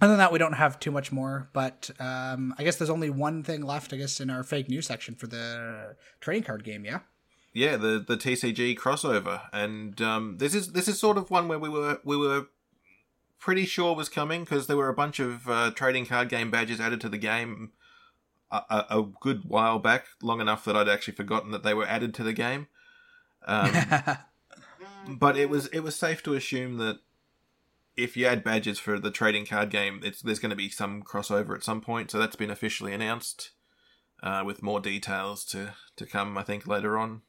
[0.01, 1.49] other than that, we don't have too much more.
[1.53, 3.91] But um I guess there's only one thing left.
[3.93, 6.85] I guess in our fake news section for the trading card game.
[6.85, 6.99] Yeah.
[7.55, 11.57] Yeah, the the TCG crossover, and um, this is this is sort of one where
[11.57, 12.47] we were we were
[13.45, 16.81] pretty sure was coming because there were a bunch of uh, trading card game badges
[16.81, 17.71] added to the game
[18.49, 21.85] a, a, a good while back, long enough that I'd actually forgotten that they were
[21.85, 22.65] added to the game.
[23.45, 23.71] Um,
[25.07, 27.01] but it was it was safe to assume that
[27.95, 31.03] if you add badges for the trading card game, it's there's going to be some
[31.03, 32.09] crossover at some point.
[32.09, 33.51] So that's been officially announced,
[34.23, 36.35] uh, with more details to to come.
[36.35, 37.21] I think later on.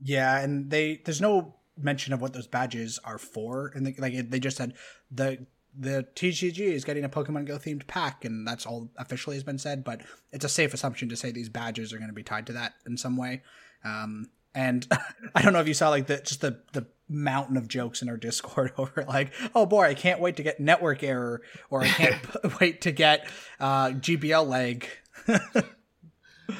[0.00, 4.30] Yeah, and they there's no mention of what those badges are for, and they, like
[4.30, 4.74] they just said
[5.10, 5.46] the
[5.78, 9.58] the TCG is getting a Pokemon Go themed pack, and that's all officially has been
[9.58, 9.84] said.
[9.84, 12.54] But it's a safe assumption to say these badges are going to be tied to
[12.54, 13.42] that in some way.
[13.84, 14.86] Um, and
[15.34, 18.08] I don't know if you saw like the just the the mountain of jokes in
[18.08, 21.88] our Discord over like, oh boy, I can't wait to get network error, or I
[21.88, 22.20] can't
[22.60, 23.28] wait to get
[23.60, 24.88] uh, GBL lag.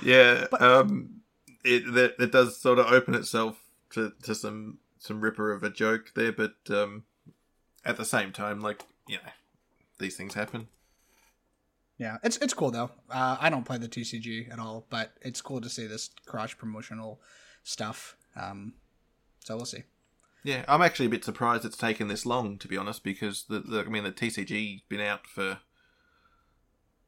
[0.03, 1.21] yeah, but, um,
[1.65, 3.59] it that it does sort of open itself
[3.91, 7.05] to, to some some ripper of a joke there, but um,
[7.85, 9.31] at the same time, like you know,
[9.99, 10.69] these things happen.
[11.99, 12.91] Yeah, it's it's cool though.
[13.11, 16.53] Uh, I don't play the TCG at all, but it's cool to see this cross
[16.53, 17.21] promotional
[17.63, 18.17] stuff.
[18.35, 18.75] Um,
[19.45, 19.85] so we'll see.
[20.45, 23.61] Yeah, I'm actually a bit surprised it's taken this long, to be honest, because the,
[23.61, 25.61] the I mean the TCG's been out for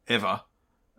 [0.08, 0.42] ever.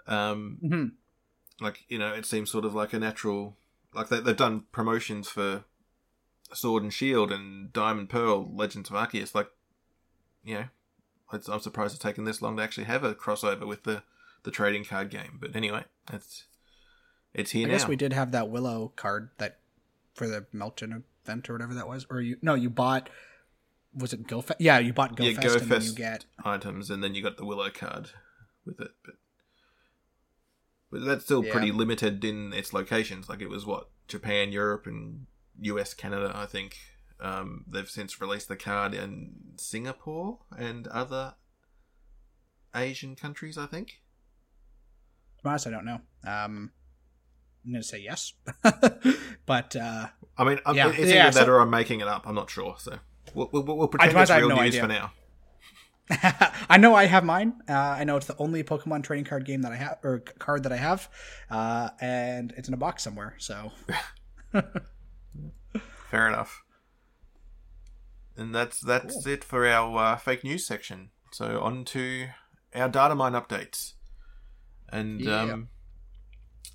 [0.07, 1.63] Um, mm-hmm.
[1.63, 3.57] Like you know, it seems sort of like a natural.
[3.93, 5.63] Like they, they've done promotions for
[6.53, 9.35] Sword and Shield and Diamond Pearl, Legends of Arceus.
[9.35, 9.49] Like,
[10.43, 10.65] you know,
[11.31, 14.03] I'm surprised it's taken this long to actually have a crossover with the
[14.43, 15.37] the trading card game.
[15.39, 16.45] But anyway, it's
[17.33, 17.77] it's here I now.
[17.77, 19.59] guess we did have that Willow card that
[20.13, 23.09] for the Meltan event or whatever that was, or you no, you bought.
[23.95, 24.55] Was it GoFest?
[24.59, 27.37] Yeah, you bought GoFest, yeah, Go and then you get items, and then you got
[27.37, 28.11] the Willow card
[28.65, 28.91] with it.
[29.03, 29.15] But
[30.91, 31.51] but that's still yeah.
[31.51, 33.29] pretty limited in its locations.
[33.29, 35.25] Like it was what Japan, Europe, and
[35.61, 36.31] US, Canada.
[36.35, 36.77] I think
[37.19, 41.35] um, they've since released the card in Singapore and other
[42.75, 43.57] Asian countries.
[43.57, 44.01] I think.
[45.43, 46.01] honest, I don't know.
[46.25, 46.71] Um,
[47.65, 48.33] I'm going to say yes,
[49.45, 52.25] but uh, I mean, I'm, yeah, it's yeah, either so, or I'm making it up.
[52.25, 52.75] I'm not sure.
[52.79, 52.97] So
[53.33, 54.81] we'll, we'll, we'll pretend it's real no news idea.
[54.81, 55.11] for now.
[56.69, 57.53] I know I have mine.
[57.67, 60.63] Uh, I know it's the only Pokemon trading card game that I have, or card
[60.63, 61.07] that I have,
[61.51, 63.35] uh, and it's in a box somewhere.
[63.37, 63.71] So,
[66.09, 66.63] fair enough.
[68.35, 69.33] And that's that's cool.
[69.33, 71.09] it for our uh, fake news section.
[71.31, 72.27] So on to
[72.73, 73.93] our data mine updates,
[74.91, 75.41] and yeah.
[75.41, 75.69] um,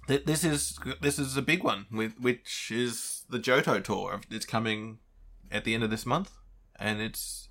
[0.07, 4.21] th- this is this is a big one, with which is the Johto tour.
[4.31, 4.99] It's coming
[5.51, 6.33] at the end of this month,
[6.79, 7.49] and it's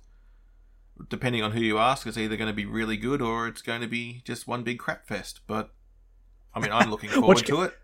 [1.08, 3.80] depending on who you ask, it's either going to be really good or it's going
[3.80, 5.40] to be just one big crap fest.
[5.46, 5.70] But
[6.54, 7.74] I mean, I'm looking forward to it.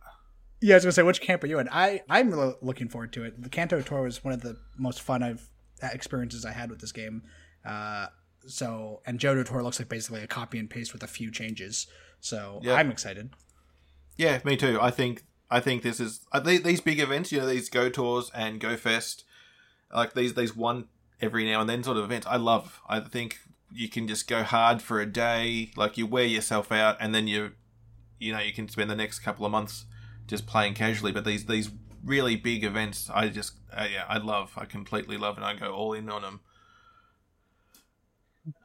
[0.61, 1.69] Yeah, I was gonna say, which camp are you in?
[1.71, 3.43] I I'm really looking forward to it.
[3.43, 5.49] The Kanto tour was one of the most fun I've
[5.83, 7.23] uh, experiences I had with this game.
[7.65, 8.07] Uh,
[8.47, 11.87] so and Johto tour looks like basically a copy and paste with a few changes.
[12.21, 12.79] So yep.
[12.79, 13.31] I'm excited.
[14.17, 14.79] Yeah, me too.
[14.81, 17.33] I think I think this is uh, these big events.
[17.33, 19.25] You know, these Go tours and Go Fest,
[19.95, 20.89] like these these one
[21.23, 22.27] every now and then sort of events.
[22.27, 22.81] I love.
[22.87, 23.39] I think
[23.73, 27.29] you can just go hard for a day, like you wear yourself out, and then
[27.29, 27.53] you,
[28.19, 29.87] you know, you can spend the next couple of months
[30.31, 31.13] just playing casually.
[31.13, 31.71] But these these
[32.05, 34.53] really big events, I just uh, yeah, I love.
[34.57, 36.41] I completely love, and I go all in on them.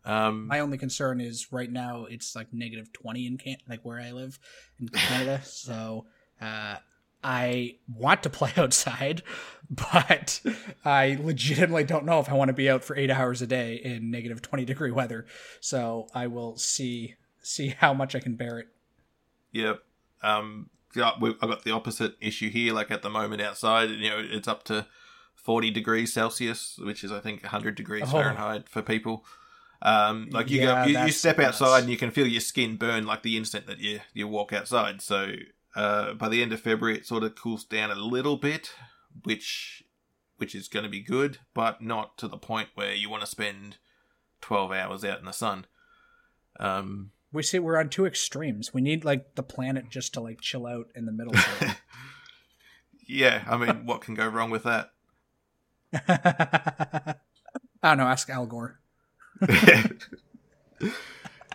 [0.05, 3.99] Um, My only concern is right now it's like negative twenty in can like where
[3.99, 4.39] I live
[4.79, 6.05] in Canada, so
[6.39, 6.77] uh,
[7.23, 9.23] I want to play outside,
[9.69, 10.41] but
[10.85, 13.75] I legitimately don't know if I want to be out for eight hours a day
[13.75, 15.25] in negative twenty degree weather.
[15.59, 18.67] So I will see see how much I can bear it.
[19.51, 19.83] Yep.
[20.23, 20.69] Um,
[21.03, 22.73] I've got the opposite issue here.
[22.73, 24.87] Like at the moment outside, you know, it's up to
[25.33, 28.11] forty degrees Celsius, which is I think hundred degrees oh.
[28.11, 29.25] Fahrenheit for people.
[29.81, 31.81] Um, like you yeah, go, you, you step outside nuts.
[31.83, 35.01] and you can feel your skin burn like the instant that you you walk outside.
[35.01, 35.33] So
[35.75, 38.71] uh, by the end of February, it sort of cools down a little bit,
[39.23, 39.83] which
[40.37, 43.27] which is going to be good, but not to the point where you want to
[43.27, 43.77] spend
[44.41, 45.65] twelve hours out in the sun.
[46.59, 48.73] Um, we see we're on two extremes.
[48.73, 51.33] We need like the planet just to like chill out in the middle.
[53.07, 54.91] yeah, I mean, what can go wrong with that?
[55.93, 57.15] I
[57.83, 58.05] don't know.
[58.05, 58.79] Ask Al Gore.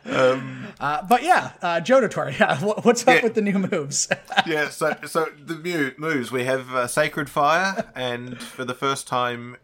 [0.06, 2.58] Um, uh, but yeah, uh, Johto Tour, yeah.
[2.58, 3.22] What's up yeah.
[3.22, 4.08] with the new moves?
[4.46, 9.06] yeah, so so the new moves we have uh, Sacred Fire, and for the first
[9.06, 9.56] time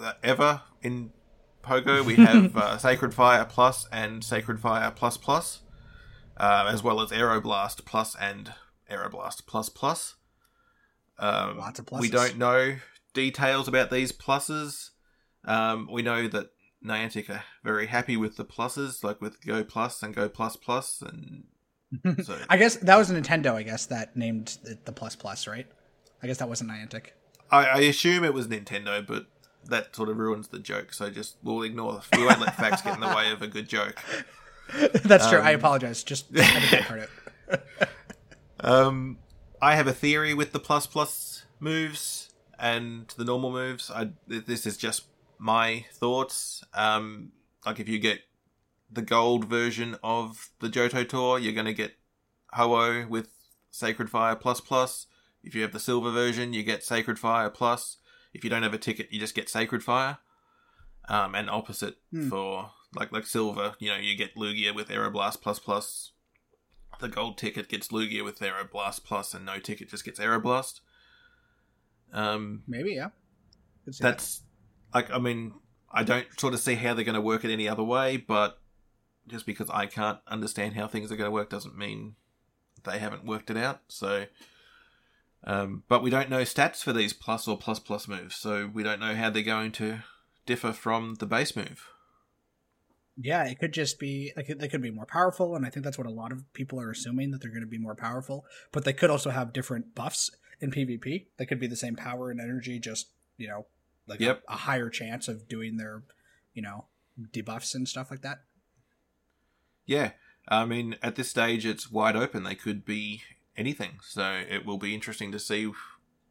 [0.00, 1.12] uh, ever in
[1.62, 5.62] Pogo, we have uh, Sacred Fire Plus and Sacred Fire Plus Plus,
[6.36, 8.52] uh, as well as Aeroblast Plus and
[8.90, 10.14] Aeroblast Plus Plus.
[11.18, 12.00] Um, Lots of pluses.
[12.00, 12.76] We don't know
[13.12, 14.90] details about these pluses.
[15.44, 16.50] Um, we know that
[16.84, 21.02] Niantic are very happy with the pluses, like with Go Plus and Go Plus Plus,
[21.02, 21.44] and
[22.24, 23.54] so I guess that was Nintendo.
[23.54, 25.66] I guess that named it the Plus Plus, right?
[26.22, 27.08] I guess that wasn't Niantic.
[27.50, 29.26] I, I assume it was Nintendo, but
[29.66, 30.92] that sort of ruins the joke.
[30.92, 32.00] So just we'll ignore.
[32.16, 34.02] We won't let facts get in the way of a good joke.
[35.04, 35.40] That's um, true.
[35.40, 36.02] I um, apologize.
[36.02, 37.08] Just I had to
[37.50, 37.88] it.
[38.60, 39.18] um,
[39.60, 43.90] I have a theory with the plus plus moves and the normal moves.
[43.90, 45.04] I this is just
[45.38, 46.64] my thoughts.
[46.72, 47.32] Um,
[47.66, 48.20] like if you get
[48.90, 51.94] the gold version of the Johto Tour, you're going to get
[52.52, 53.28] Ho-Oh with
[53.70, 55.06] Sacred Fire Plus Plus.
[55.42, 57.98] If you have the silver version, you get Sacred Fire Plus.
[58.32, 60.18] if you don't have a ticket, you just get Sacred Fire.
[61.08, 62.28] Um, and opposite Hmm.
[62.30, 66.12] for like like silver, you know, you get Lugia with Aeroblast plus plus.
[67.00, 70.80] The gold ticket gets Lugia with Aeroblast plus, and no ticket just gets Aeroblast.
[72.12, 73.08] Um, Maybe, yeah.
[73.90, 74.02] See that.
[74.02, 74.42] that's
[74.94, 75.54] like I mean
[75.92, 78.58] I don't sort of see how they're going to work it any other way, but
[79.28, 82.16] just because I can't understand how things are going to work doesn't mean
[82.84, 83.80] they haven't worked it out.
[83.88, 84.26] So,
[85.44, 88.82] um, but we don't know stats for these plus or plus plus moves, so we
[88.82, 90.00] don't know how they're going to
[90.46, 91.88] differ from the base move.
[93.16, 95.98] Yeah, it could just be like they could be more powerful, and I think that's
[95.98, 98.44] what a lot of people are assuming that they're going to be more powerful.
[98.72, 101.26] But they could also have different buffs in PvP.
[101.36, 103.66] They could be the same power and energy, just you know,
[104.06, 104.42] like Yep.
[104.48, 106.02] a, a higher chance of doing their,
[106.54, 106.86] you know,
[107.32, 108.40] debuffs and stuff like that.
[109.86, 110.12] Yeah,
[110.48, 112.42] I mean at this stage it's wide open.
[112.42, 113.22] They could be
[113.56, 115.70] anything, so it will be interesting to see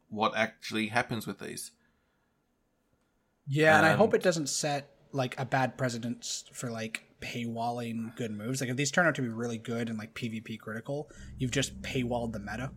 [0.08, 1.72] what actually happens with these.
[3.46, 8.14] Yeah, and I Um, hope it doesn't set like a bad precedence for like paywalling
[8.16, 8.60] good moves.
[8.60, 11.80] Like if these turn out to be really good and like PvP critical, you've just
[11.82, 12.72] paywalled the meta,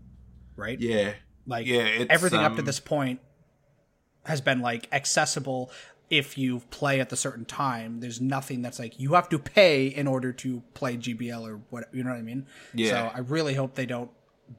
[0.55, 0.79] right?
[0.79, 1.13] Yeah,
[1.45, 3.19] Like yeah, it's, everything up to um, this point
[4.25, 5.71] has been like accessible
[6.09, 7.99] if you play at the certain time.
[7.99, 11.85] There's nothing that's like you have to pay in order to play GBL or what
[11.93, 12.45] you know what I mean?
[12.73, 12.89] Yeah.
[12.89, 14.11] So I really hope they don't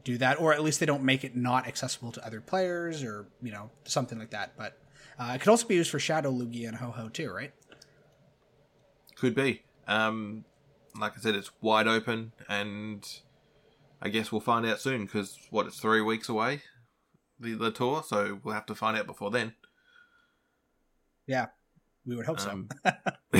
[0.04, 3.28] do that, or at least they don't make it not accessible to other players, or
[3.40, 4.54] you know something like that.
[4.58, 4.76] But
[5.18, 7.52] uh, it could also be used for Shadow Lugia and Ho-Oh too, right?
[9.18, 9.62] Could be.
[9.86, 10.44] Um,
[10.98, 13.06] like I said, it's wide open, and
[14.00, 16.62] I guess we'll find out soon because what it's three weeks away,
[17.40, 18.02] the the tour.
[18.06, 19.54] So we'll have to find out before then.
[21.26, 21.46] Yeah,
[22.06, 22.50] we would hope so.
[22.50, 22.68] Um,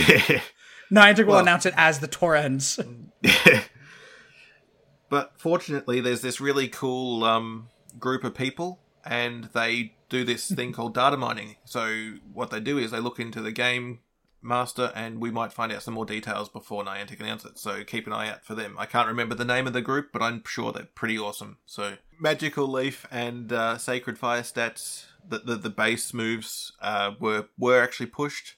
[0.93, 2.81] Niantic will well- announce it as the tour ends.
[5.09, 10.73] but fortunately, there's this really cool um, group of people, and they do this thing
[10.73, 11.57] called data mining.
[11.65, 14.01] So what they do is they look into the game
[14.43, 17.59] master, and we might find out some more details before Niantic announce it.
[17.59, 18.77] So keep an eye out for them.
[18.79, 21.59] I can't remember the name of the group, but I'm sure they're pretty awesome.
[21.67, 27.49] So Magical Leaf and uh, Sacred Fire stats, the the, the base moves uh, were
[27.59, 28.57] were actually pushed.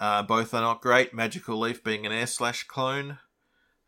[0.00, 1.14] Uh, both are not great.
[1.14, 3.18] Magical Leaf being an air slash clone.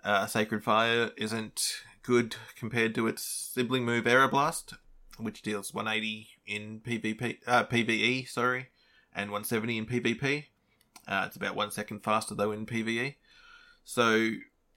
[0.05, 4.75] Uh, Sacred Fire isn't good compared to its sibling move Aeroblast,
[5.19, 8.69] which deals 180 in PvP, uh, PvE, sorry,
[9.15, 10.45] and 170 in PvP.
[11.07, 13.17] Uh, it's about one second faster though in PvE.
[13.85, 14.31] So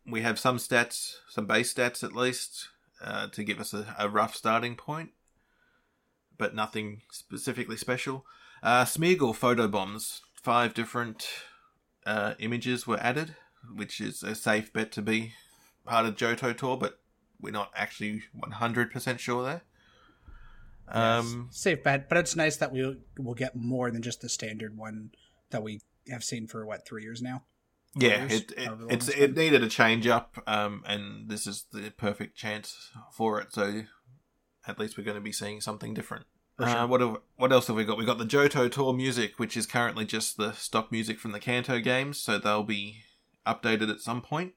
[0.05, 2.69] we have some stats, some base stats at least,
[3.01, 5.11] uh, to give us a, a rough starting point,
[6.37, 8.25] but nothing specifically special.
[8.63, 11.27] Uh, Smeargle photo bombs, five different
[12.05, 13.35] uh, images were added,
[13.73, 15.33] which is a safe bet to be
[15.85, 16.99] part of Johto Tour, but
[17.39, 19.61] we're not actually 100% sure there.
[20.89, 24.77] Um, Safe bet, but it's nice that we will get more than just the standard
[24.77, 25.11] one
[25.49, 27.43] that we have seen for what three years now.
[27.95, 31.65] yeah, years, it, it, it's, it's it needed a change up, um, and this is
[31.71, 33.53] the perfect chance for it.
[33.53, 33.83] So
[34.67, 36.25] at least we're going to be seeing something different.
[36.57, 37.97] For Uh, what have, what else have we got?
[37.97, 41.39] We got the Johto Tour music, which is currently just the stock music from the
[41.39, 43.03] Kanto games, so they'll be
[43.45, 44.53] updated at some point,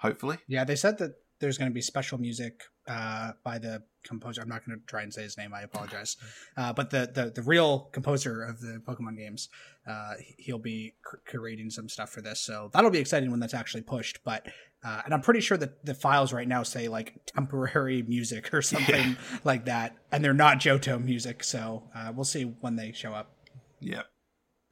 [0.00, 0.38] hopefully.
[0.46, 4.42] Yeah, they said that there's going to be special music uh, by the composer.
[4.42, 5.54] I'm not going to try and say his name.
[5.54, 6.16] I apologize.
[6.56, 9.48] Uh, but the, the the real composer of the Pokemon games,
[9.86, 10.94] uh, he'll be
[11.30, 12.40] curating some stuff for this.
[12.40, 14.24] So that'll be exciting when that's actually pushed.
[14.24, 14.46] But
[14.82, 18.62] uh, and I'm pretty sure that the files right now say like temporary music or
[18.74, 21.44] something like that, and they're not Johto music.
[21.44, 23.32] So uh, we'll see when they show up.
[23.78, 24.02] Yeah.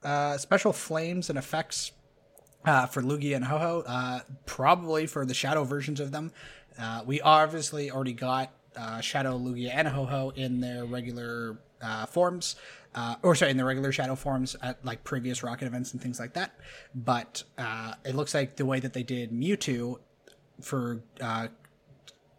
[0.03, 1.93] Uh, special flames and effects
[2.64, 6.33] uh, for Lugia and Ho-Oh, uh, probably for the Shadow versions of them.
[6.79, 12.57] Uh, we obviously already got uh, Shadow Lugia and Ho-Oh in their regular uh, forms,
[12.94, 16.18] uh, or sorry, in the regular Shadow forms at like previous Rocket events and things
[16.18, 16.53] like that.
[16.94, 19.99] But uh, it looks like the way that they did Mewtwo
[20.61, 21.49] for uh,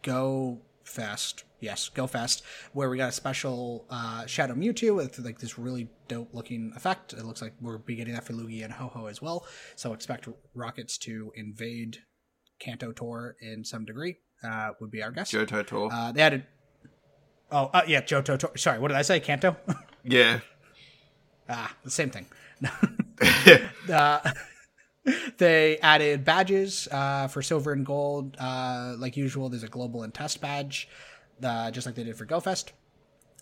[0.02, 1.44] Go Fest.
[1.60, 5.90] Yes, Go Fest, where we got a special uh, Shadow Mewtwo with like this really
[6.10, 7.14] dope looking effect.
[7.14, 9.46] It looks like we're be getting that for Lugia and Ho-Oh as well.
[9.78, 12.00] So expect Rockets to invade
[12.60, 14.18] Kanto Tour in some degree.
[14.44, 15.32] Uh, would be our guess.
[15.32, 15.90] Johto Tour.
[15.92, 16.46] Uh, they added.
[17.52, 18.52] Oh, uh, yeah, Johto Tour.
[18.58, 19.20] Sorry, what did I say?
[19.20, 19.56] Kanto.
[20.04, 20.40] yeah.
[21.50, 22.26] ah, the same thing.
[23.94, 24.32] uh,
[25.38, 28.36] they added badges uh, for silver and gold.
[28.40, 30.88] Uh, like usual, there's a global and test badge,
[31.44, 32.72] uh, just like they did for GoFest.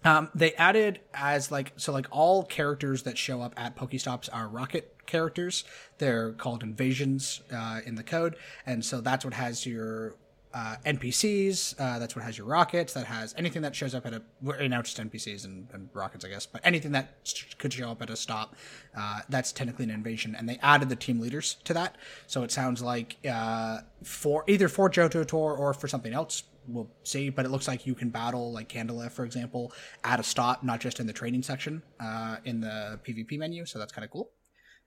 [0.08, 4.47] Um, they added as like so like all characters that show up at Pokestops are
[4.47, 5.66] rocket characters.
[5.97, 10.16] They're called invasions uh, in the code, and so that's what has your
[10.53, 11.76] uh, NPCs.
[11.78, 12.93] Uh, that's what has your rockets.
[12.93, 14.22] That has anything that shows up at a.
[14.41, 16.45] Well, now just NPCs and, and, rockets, I guess.
[16.45, 18.55] But anything that could show up at a stop,
[18.97, 20.36] uh, that's technically an invasion.
[20.36, 21.97] And they added the team leaders to that.
[22.28, 26.43] So it sounds like uh, for either for Johto Tour or for something else.
[26.68, 29.72] We'll see, but it looks like you can battle like Candela, for example,
[30.03, 33.65] at a stop, not just in the training section uh, in the PvP menu.
[33.65, 34.32] So that's kind of cool.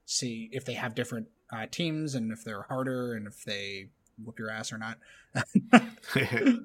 [0.05, 3.89] See if they have different uh, teams and if they're harder and if they
[4.23, 4.99] whoop your ass or not.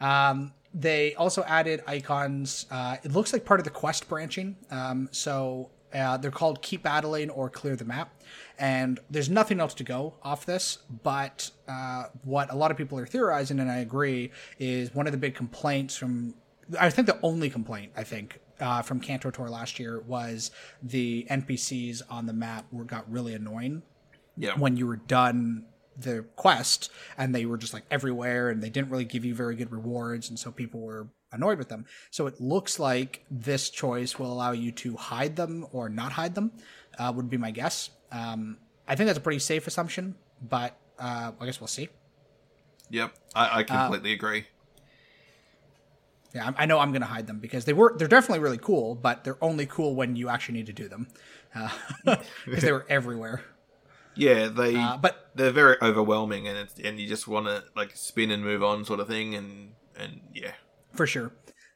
[0.00, 2.66] um, they also added icons.
[2.70, 4.56] Uh, it looks like part of the quest branching.
[4.70, 8.12] Um, so uh, they're called Keep Battling or Clear the Map.
[8.58, 10.78] And there's nothing else to go off this.
[11.02, 15.12] But uh, what a lot of people are theorizing, and I agree, is one of
[15.12, 16.34] the big complaints from.
[16.78, 21.26] I think the only complaint, I think, uh, from Kanto Tour last year was the
[21.28, 23.82] NPCs on the map were got really annoying.
[24.36, 24.54] Yeah.
[24.56, 25.64] When you were done
[25.96, 29.54] the quest and they were just like everywhere and they didn't really give you very
[29.54, 31.86] good rewards and so people were annoyed with them.
[32.10, 36.34] So it looks like this choice will allow you to hide them or not hide
[36.34, 36.52] them
[36.98, 37.90] uh, would be my guess.
[38.12, 38.58] Um,
[38.88, 41.88] i think that's a pretty safe assumption but uh, i guess we'll see.
[42.90, 44.46] Yep i, I completely uh, agree.
[46.34, 48.94] yeah, I know I'm going to hide them because they were they're definitely really cool,
[48.94, 51.08] but they're only cool when you actually need to do them
[52.04, 53.42] because uh, they were everywhere.
[54.14, 57.96] Yeah, they uh, but they're very overwhelming, and it's, and you just want to like
[57.96, 60.52] spin and move on, sort of thing, and and yeah,
[60.92, 61.32] for sure.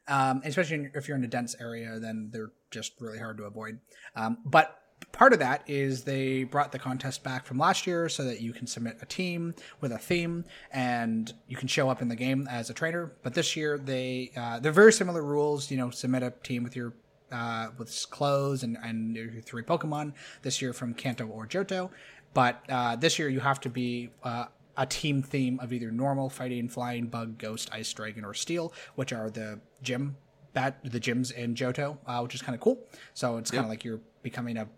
[0.07, 3.79] Um, especially if you're in a dense area, then they're just really hard to avoid.
[4.15, 4.79] Um, but
[5.13, 8.53] part of that is they brought the contest back from last year so that you
[8.53, 12.47] can submit a team with a theme and you can show up in the game
[12.51, 13.13] as a trainer.
[13.23, 15.71] But this year they uh, they're very similar rules.
[15.71, 16.93] You know, submit a team with your
[17.33, 20.13] uh, with clothes and, and your three Pokemon
[20.43, 21.91] this year from Kanto or Johto.
[22.35, 24.47] But uh, this year you have to be uh,
[24.77, 29.13] a team theme of either normal, fighting, flying, bug, ghost, ice, dragon, or steel, which
[29.13, 30.17] are the gym
[30.53, 32.87] bat the gyms in Johto, uh, which is kind of cool.
[33.13, 34.69] So it's kind of like you're becoming a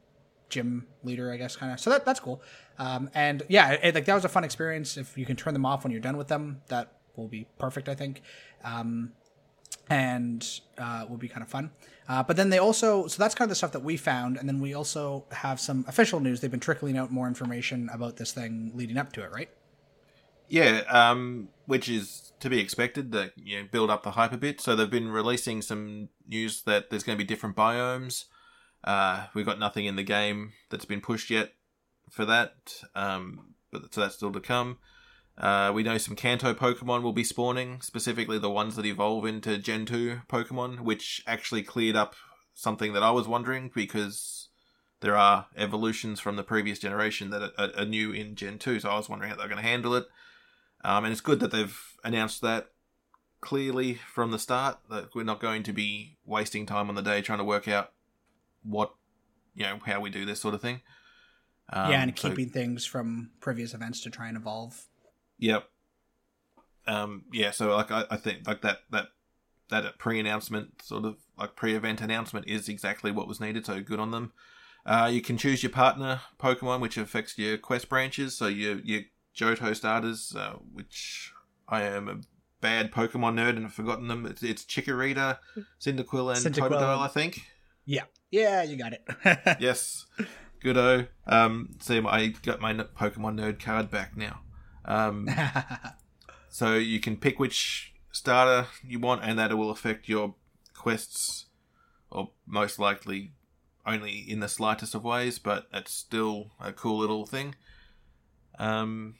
[0.48, 1.78] gym leader, I guess, kind of.
[1.78, 2.42] So that that's cool.
[2.78, 4.96] Um, and yeah, it, like that was a fun experience.
[4.96, 7.88] If you can turn them off when you're done with them, that will be perfect,
[7.88, 8.22] I think.
[8.64, 9.12] Um,
[9.88, 11.70] and uh, will be kind of fun.
[12.08, 14.48] Uh, but then they also, so that's kind of the stuff that we found, and
[14.48, 16.40] then we also have some official news.
[16.40, 19.48] They've been trickling out more information about this thing leading up to it, right?
[20.48, 23.12] Yeah, um, which is to be expected.
[23.12, 24.60] That you know, build up the hype a bit.
[24.60, 28.24] So they've been releasing some news that there's going to be different biomes.
[28.84, 31.54] Uh, we've got nothing in the game that's been pushed yet
[32.10, 34.78] for that, um, but so that's still to come.
[35.36, 39.58] Uh, we know some Kanto Pokemon will be spawning, specifically the ones that evolve into
[39.58, 42.14] Gen 2 Pokemon, which actually cleared up
[42.54, 44.48] something that I was wondering because
[45.00, 48.88] there are evolutions from the previous generation that are, are new in Gen 2, so
[48.88, 50.06] I was wondering how they're going to handle it.
[50.86, 52.68] Um, and it's good that they've announced that
[53.40, 57.20] clearly from the start that we're not going to be wasting time on the day
[57.20, 57.92] trying to work out
[58.62, 58.94] what,
[59.54, 60.80] you know, how we do this sort of thing.
[61.72, 64.86] Um, yeah, and keeping so, things from previous events to try and evolve
[65.38, 65.68] Yep.
[66.86, 69.08] Um, yeah, so like I, I think like that that
[69.68, 73.66] that pre-announcement sort of like pre-event announcement is exactly what was needed.
[73.66, 74.32] So good on them.
[74.84, 78.36] Uh, you can choose your partner Pokemon, which affects your quest branches.
[78.36, 79.02] So your your
[79.36, 81.32] Johto starters, uh, which
[81.68, 82.20] I am a
[82.60, 84.26] bad Pokemon nerd and have forgotten them.
[84.26, 85.38] It's, it's Chikorita,
[85.80, 86.70] Cyndaquil, and Cyndaquil.
[86.70, 87.42] Totodile, I think.
[87.84, 89.06] Yeah, yeah, you got it.
[89.60, 90.06] yes,
[90.62, 91.08] goodo.
[91.26, 94.40] Um, see, I got my Pokemon nerd card back now.
[94.84, 95.28] Um,
[96.48, 100.34] so you can pick which starter you want, and that will affect your
[100.74, 101.46] quests,
[102.10, 103.32] or most likely
[103.84, 107.54] only in the slightest of ways, but it's still a cool little thing.
[108.58, 109.14] Um,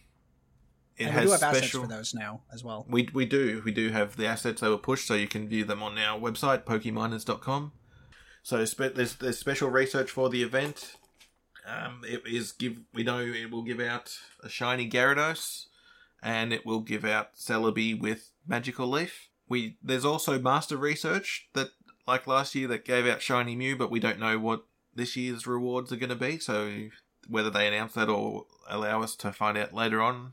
[0.97, 1.57] it and has we do have special...
[1.57, 2.87] assets for those now as well.
[2.89, 5.65] We we do we do have the assets they were pushed, so you can view
[5.65, 7.73] them on our website pokeminers.com.
[8.43, 10.97] So spe- there's there's special research for the event.
[11.67, 15.67] Um, it is give we know it will give out a shiny Gyarados,
[16.23, 19.29] and it will give out Celebi with Magical Leaf.
[19.49, 21.71] We there's also master research that
[22.07, 25.47] like last year that gave out shiny Mew, but we don't know what this year's
[25.47, 26.39] rewards are going to be.
[26.39, 26.89] So
[27.29, 30.33] whether they announce that or allow us to find out later on,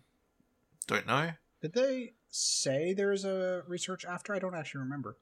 [0.87, 1.31] don't know.
[1.61, 4.33] Did they say there is a research after?
[4.33, 5.17] I don't actually remember.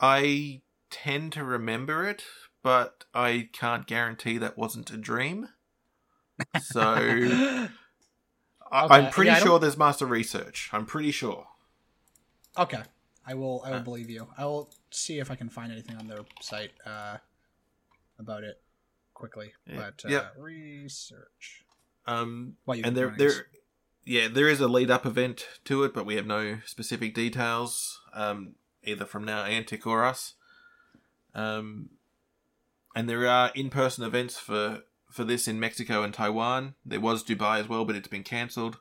[0.00, 2.24] I tend to remember it,
[2.62, 5.48] but I can't guarantee that wasn't a dream.
[6.60, 7.68] So okay.
[8.70, 10.70] I'm pretty yeah, sure there's master research.
[10.72, 11.46] I'm pretty sure.
[12.58, 12.82] Okay,
[13.26, 13.62] I will.
[13.64, 14.28] I will uh, believe you.
[14.36, 17.18] I will see if I can find anything on their site uh,
[18.18, 18.60] about it
[19.14, 19.52] quickly.
[19.66, 19.76] Yeah.
[19.76, 20.34] But uh, yep.
[20.38, 21.64] research.
[22.06, 23.46] Um, and they're they're
[24.04, 28.00] yeah, there is a lead up event to it, but we have no specific details,
[28.12, 30.34] um, either from Niantic or us.
[31.34, 31.90] Um,
[32.94, 36.74] and there are in person events for for this in Mexico and Taiwan.
[36.84, 38.78] There was Dubai as well, but it's been cancelled.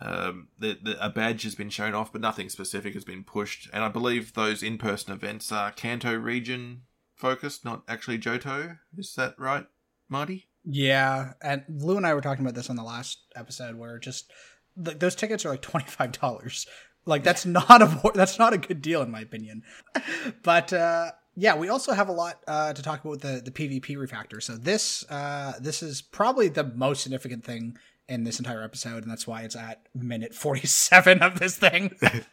[0.00, 3.68] Um, the, the, a badge has been shown off, but nothing specific has been pushed.
[3.72, 6.82] And I believe those in person events are Kanto region
[7.14, 8.78] focused, not actually Johto.
[8.96, 9.66] Is that right,
[10.08, 10.48] Marty?
[10.64, 14.32] Yeah, and Lou and I were talking about this on the last episode, where just
[14.82, 16.66] th- those tickets are like twenty five dollars.
[17.06, 19.62] Like that's not a that's not a good deal in my opinion.
[20.42, 23.50] but uh, yeah, we also have a lot uh, to talk about with the the
[23.50, 24.42] PvP refactor.
[24.42, 27.76] So this uh, this is probably the most significant thing
[28.08, 31.94] in this entire episode, and that's why it's at minute 47 of this thing.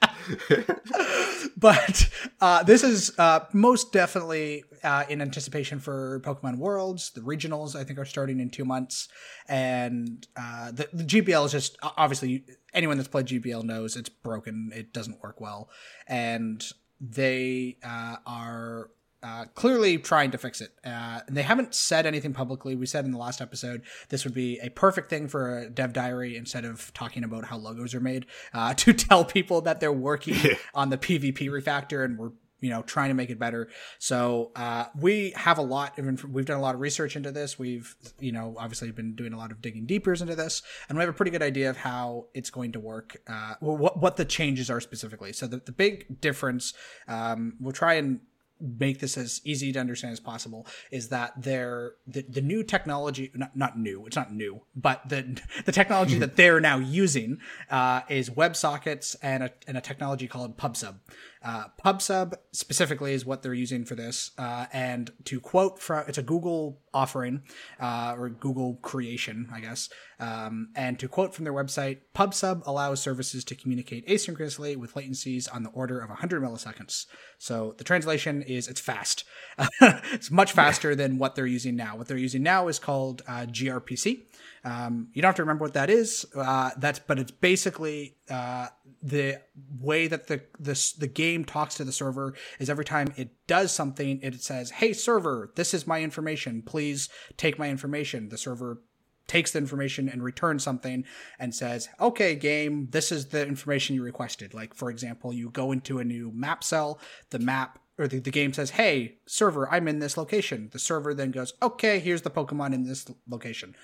[1.57, 2.09] but
[2.41, 7.11] uh, this is uh, most definitely uh, in anticipation for Pokemon Worlds.
[7.11, 9.07] The regionals, I think, are starting in two months.
[9.47, 14.71] And uh, the, the GBL is just obviously anyone that's played GBL knows it's broken,
[14.73, 15.69] it doesn't work well.
[16.07, 16.63] And
[16.99, 18.89] they uh, are
[19.23, 20.71] uh, clearly trying to fix it.
[20.83, 22.75] Uh, and they haven't said anything publicly.
[22.75, 25.93] We said in the last episode this would be a perfect thing for a dev
[25.93, 29.91] diary instead of talking about how logos are made uh, to tell people that they're
[29.91, 32.31] working on the PvP refactor and we're
[32.61, 33.67] you know trying to make it better.
[33.99, 37.31] So uh, we have a lot of inf- we've done a lot of research into
[37.31, 37.59] this.
[37.59, 41.01] We've you know obviously been doing a lot of digging deepers into this, and we
[41.01, 43.17] have a pretty good idea of how it's going to work.
[43.27, 45.33] Uh, what what the changes are specifically.
[45.33, 46.73] So the the big difference
[47.07, 48.21] um, we'll try and
[48.61, 53.31] make this as easy to understand as possible is that they're the, the new technology
[53.33, 57.39] not, not new it's not new but the the technology that they're now using
[57.69, 60.99] uh, is WebSockets and a, and a technology called PubSub
[61.43, 64.31] uh, PubSub specifically is what they're using for this.
[64.37, 67.41] Uh, and to quote from, it's a Google offering
[67.79, 69.89] uh, or Google creation, I guess.
[70.19, 75.53] Um, and to quote from their website, PubSub allows services to communicate asynchronously with latencies
[75.53, 77.07] on the order of 100 milliseconds.
[77.39, 79.23] So the translation is it's fast.
[79.81, 81.97] it's much faster than what they're using now.
[81.97, 84.25] What they're using now is called uh, gRPC.
[84.63, 86.25] Um, you don't have to remember what that is.
[86.35, 88.67] Uh, that's but it's basically uh,
[89.01, 89.41] the
[89.79, 93.71] way that the, the the game talks to the server is every time it does
[93.71, 96.61] something, it says, "Hey server, this is my information.
[96.61, 98.81] Please take my information." The server
[99.27, 101.05] takes the information and returns something
[101.39, 104.53] and says, okay, game, this is the information you requested.
[104.53, 106.99] Like, for example, you go into a new map cell,
[107.29, 110.69] the map or the, the game says, hey, server, I'm in this location.
[110.73, 113.75] The server then goes, okay, here's the Pokemon in this location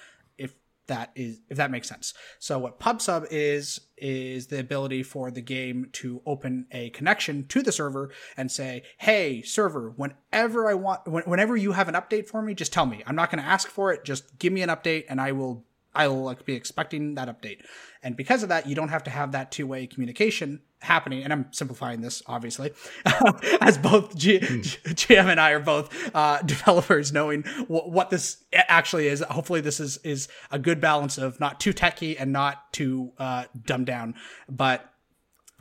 [0.88, 2.14] that is if that makes sense.
[2.40, 7.62] So what PubSub is is the ability for the game to open a connection to
[7.62, 12.42] the server and say, "Hey, server, whenever I want whenever you have an update for
[12.42, 13.04] me, just tell me.
[13.06, 14.04] I'm not going to ask for it.
[14.04, 15.66] Just give me an update and I will
[15.98, 17.62] I will like be expecting that update.
[18.04, 21.24] And because of that, you don't have to have that two-way communication happening.
[21.24, 22.72] And I'm simplifying this, obviously,
[23.62, 24.60] as both G- hmm.
[24.62, 29.22] GM and I are both uh, developers, knowing w- what this actually is.
[29.30, 33.46] Hopefully, this is is a good balance of not too techy and not too uh,
[33.66, 34.16] dumbed down,
[34.50, 34.94] but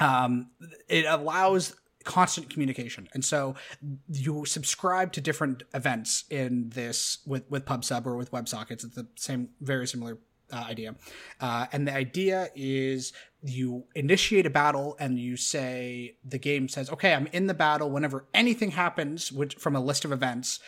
[0.00, 0.50] um,
[0.88, 3.08] it allows constant communication.
[3.12, 3.56] And so
[4.08, 8.84] you subscribe to different events in this with, with PubSub or with WebSockets.
[8.84, 10.18] It's the same, very similar
[10.52, 10.94] uh, idea.
[11.40, 16.90] Uh, and the idea is you initiate a battle and you say, the game says,
[16.90, 17.90] okay, I'm in the battle.
[17.90, 20.60] Whenever anything happens which, from a list of events,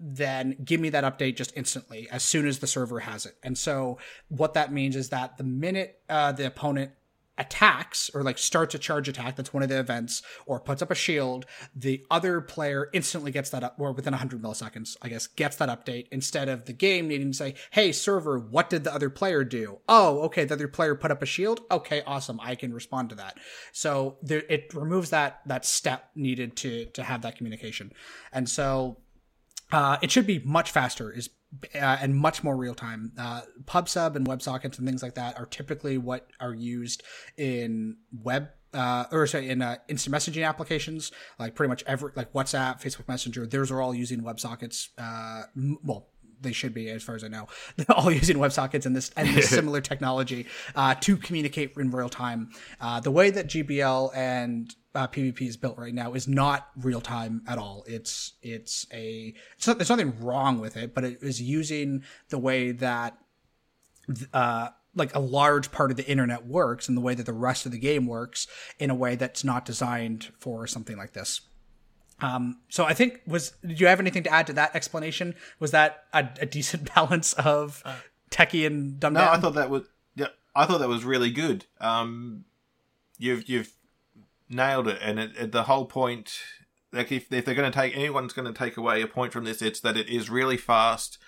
[0.00, 3.34] then give me that update just instantly as soon as the server has it.
[3.42, 3.98] And so
[4.28, 6.92] what that means is that the minute uh, the opponent
[7.38, 10.90] attacks or like starts a charge attack that's one of the events or puts up
[10.90, 15.26] a shield the other player instantly gets that up or within 100 milliseconds i guess
[15.26, 18.94] gets that update instead of the game needing to say hey server what did the
[18.94, 19.78] other player do?
[19.88, 21.60] Oh okay the other player put up a shield?
[21.70, 23.38] Okay awesome i can respond to that.
[23.72, 27.92] So there, it removes that that step needed to to have that communication.
[28.32, 28.98] And so
[29.72, 31.30] uh, it should be much faster is
[31.74, 33.12] uh, and much more real time.
[33.18, 37.02] Uh, PubSub and WebSockets and things like that are typically what are used
[37.36, 42.32] in web uh, or sorry, in uh, instant messaging applications, like pretty much every like
[42.32, 43.46] WhatsApp, Facebook Messenger.
[43.46, 44.88] Those are all using WebSockets.
[44.98, 46.08] Uh, m- well,
[46.40, 47.48] they should be, as far as I know,
[47.88, 52.50] all using WebSockets and this and this similar technology uh, to communicate in real time.
[52.80, 57.00] Uh, the way that GBL and uh, PvP is built right now is not real
[57.00, 57.84] time at all.
[57.86, 62.38] It's it's a it's not, there's nothing wrong with it, but it is using the
[62.38, 63.18] way that
[64.32, 67.66] uh, like a large part of the internet works and the way that the rest
[67.66, 68.46] of the game works
[68.78, 71.40] in a way that's not designed for something like this.
[72.20, 75.34] Um, so I think was did you have anything to add to that explanation?
[75.60, 77.96] Was that a, a decent balance of uh,
[78.30, 79.14] techie and dumb?
[79.14, 81.66] No, I thought that was yeah, I thought that was really good.
[81.80, 82.44] Um,
[83.18, 83.72] you've you've
[84.48, 86.40] nailed it, and it, it, the whole point.
[86.90, 89.44] Like if if they're going to take anyone's going to take away a point from
[89.44, 91.18] this, it's that it is really fast,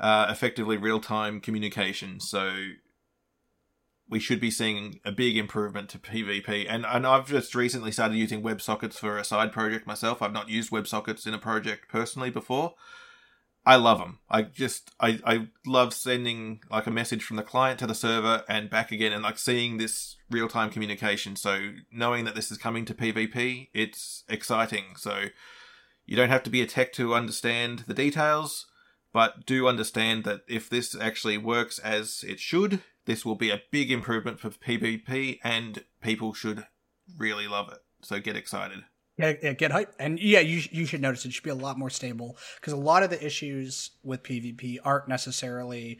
[0.00, 2.18] uh, effectively real time communication.
[2.18, 2.52] So
[4.10, 6.66] we should be seeing a big improvement to PvP.
[6.68, 10.22] And and I've just recently started using WebSockets for a side project myself.
[10.22, 12.74] I've not used WebSockets in a project personally before.
[13.66, 14.20] I love them.
[14.30, 18.44] I just I I love sending like a message from the client to the server
[18.48, 21.36] and back again, and like seeing this real time communication.
[21.36, 24.96] So knowing that this is coming to PvP, it's exciting.
[24.96, 25.24] So
[26.06, 28.66] you don't have to be a tech to understand the details,
[29.12, 33.62] but do understand that if this actually works as it should, this will be a
[33.70, 36.66] big improvement for PvP, and people should
[37.16, 37.78] really love it.
[38.02, 38.80] So get excited.
[39.16, 41.78] Yeah, yeah, get hype, and yeah, you you should notice it should be a lot
[41.78, 45.98] more stable because a lot of the issues with PvP aren't necessarily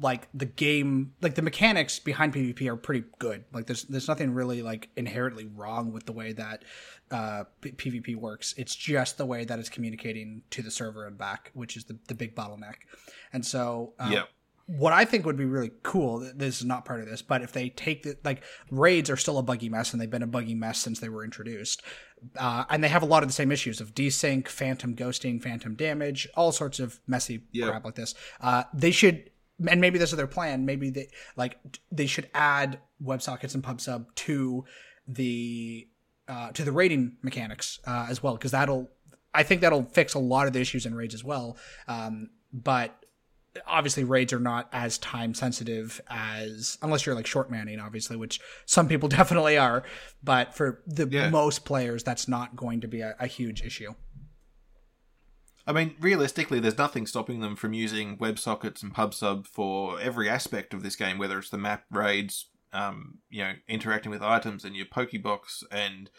[0.00, 3.44] like the game, like the mechanics behind PvP are pretty good.
[3.52, 6.64] Like there's there's nothing really like inherently wrong with the way that
[7.12, 8.52] uh, P- PvP works.
[8.58, 11.96] It's just the way that it's communicating to the server and back, which is the
[12.08, 12.74] the big bottleneck.
[13.32, 14.24] And so, um, yeah
[14.66, 17.52] what I think would be really cool, this is not part of this, but if
[17.52, 20.54] they take the, like, raids are still a buggy mess and they've been a buggy
[20.54, 21.82] mess since they were introduced.
[22.38, 25.74] Uh, and they have a lot of the same issues of desync, phantom ghosting, phantom
[25.74, 27.70] damage, all sorts of messy yep.
[27.70, 28.14] crap like this.
[28.40, 29.30] Uh, they should,
[29.68, 31.56] and maybe this is their plan, maybe they, like,
[31.90, 34.64] they should add WebSockets and PubSub to
[35.08, 35.88] the,
[36.28, 38.88] uh, to the rating mechanics, uh, as well, because that'll,
[39.34, 41.56] I think that'll fix a lot of the issues in raids as well.
[41.88, 43.01] Um, but
[43.66, 48.40] obviously raids are not as time sensitive as unless you're like short manning obviously which
[48.66, 49.82] some people definitely are
[50.22, 51.28] but for the yeah.
[51.28, 53.92] most players that's not going to be a, a, huge issue
[55.66, 60.72] i mean realistically there's nothing stopping them from using websockets and pubsub for every aspect
[60.72, 64.74] of this game whether it's the map raids um, you know interacting with items in
[64.74, 66.10] your pokebox and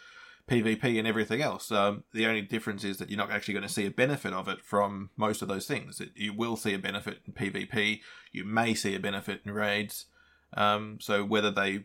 [0.48, 1.72] PvP and everything else.
[1.72, 4.48] Um, the only difference is that you're not actually going to see a benefit of
[4.48, 6.00] it from most of those things.
[6.00, 8.00] It, you will see a benefit in PvP.
[8.32, 10.06] You may see a benefit in raids.
[10.54, 11.84] Um, so whether they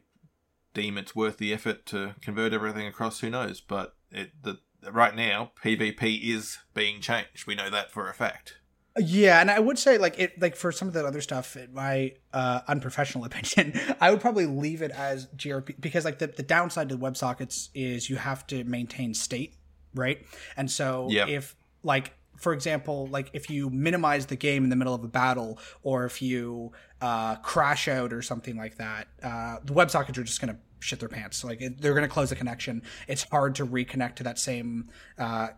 [0.74, 3.62] deem it's worth the effort to convert everything across, who knows?
[3.62, 4.60] But it, the,
[4.92, 7.48] right now, PvP is being changed.
[7.48, 8.59] We know that for a fact.
[9.00, 11.74] Yeah, and I would say like it like for some of that other stuff, in
[11.74, 16.44] my uh, unprofessional opinion, I would probably leave it as GRP because like the, the
[16.44, 19.56] downside to WebSockets is you have to maintain state,
[19.96, 20.26] right?
[20.58, 24.94] And so if like for example, like if you minimize the game in the middle
[24.94, 26.72] of a battle, or if you
[27.02, 31.00] uh, crash out or something like that, uh, the WebSockets are just going to shit
[31.00, 31.44] their pants.
[31.44, 32.82] Like it, they're going to close the connection.
[33.08, 35.50] It's hard to reconnect to that same, uh,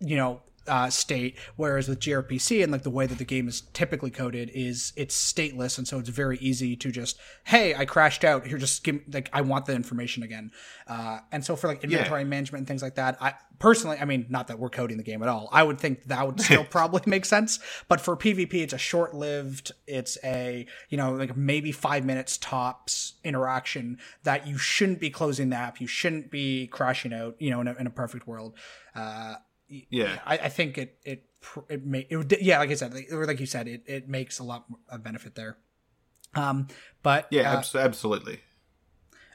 [0.00, 3.62] you know, uh, state, whereas with gRPC and like the way that the game is
[3.72, 8.24] typically coded is it's stateless, and so it's very easy to just hey, I crashed
[8.24, 8.46] out.
[8.46, 10.50] Here, just give me, like I want the information again.
[10.86, 12.28] Uh, and so for like inventory yeah.
[12.28, 15.22] management and things like that, I personally, I mean, not that we're coding the game
[15.22, 15.48] at all.
[15.52, 17.58] I would think that would still probably make sense,
[17.88, 19.72] but for PvP, it's a short-lived.
[19.86, 25.50] It's a you know like maybe five minutes tops interaction that you shouldn't be closing
[25.50, 25.80] the app.
[25.80, 27.36] You shouldn't be crashing out.
[27.38, 28.54] You know, in a, in a perfect world.
[28.94, 29.34] Uh,
[29.68, 31.24] yeah, I, I think it it
[31.68, 34.08] it may it would yeah like I said like, or like you said it it
[34.08, 35.58] makes a lot of benefit there.
[36.34, 36.68] Um,
[37.02, 38.40] but yeah, uh, absolutely.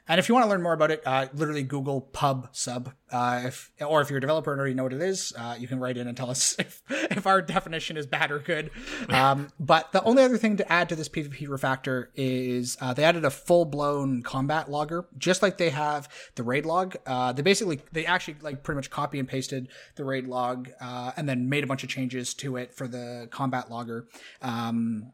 [0.08, 2.92] And if you want to learn more about it, uh, literally Google pub sub.
[3.10, 5.68] Uh, if or if you're a developer and already know what it is, uh, you
[5.68, 8.70] can write in and tell us if, if our definition is bad or good.
[9.08, 13.04] Um, but the only other thing to add to this PvP refactor is uh, they
[13.04, 16.96] added a full blown combat logger, just like they have the raid log.
[17.06, 21.12] Uh, they basically they actually like pretty much copy and pasted the raid log uh,
[21.16, 24.08] and then made a bunch of changes to it for the combat logger.
[24.40, 25.12] Um,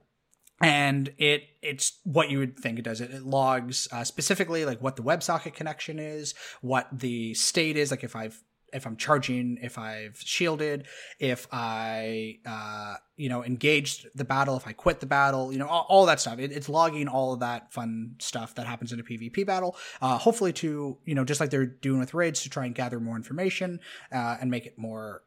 [0.60, 3.00] and it it's what you would think it does.
[3.00, 7.90] It, it logs uh, specifically like what the websocket connection is what the state is
[7.90, 8.42] like if i've
[8.72, 10.86] if i'm charging if i've shielded
[11.18, 15.66] if i uh, you know engaged the battle if i quit the battle you know
[15.66, 16.38] all, all that stuff.
[16.38, 20.18] It, it's logging all of that fun stuff that happens in a pvp battle uh,
[20.18, 23.16] hopefully to you know just like they're doing with raids to try and gather more
[23.16, 23.80] information
[24.12, 25.22] uh, and make it more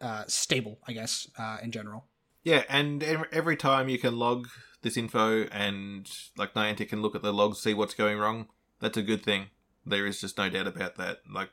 [0.00, 2.06] uh, stable i guess uh, in general
[2.44, 4.48] yeah, and every time you can log
[4.82, 8.48] this info and like Niantic can look at the logs, see what's going wrong,
[8.80, 9.46] that's a good thing.
[9.86, 11.20] There is just no doubt about that.
[11.28, 11.50] Like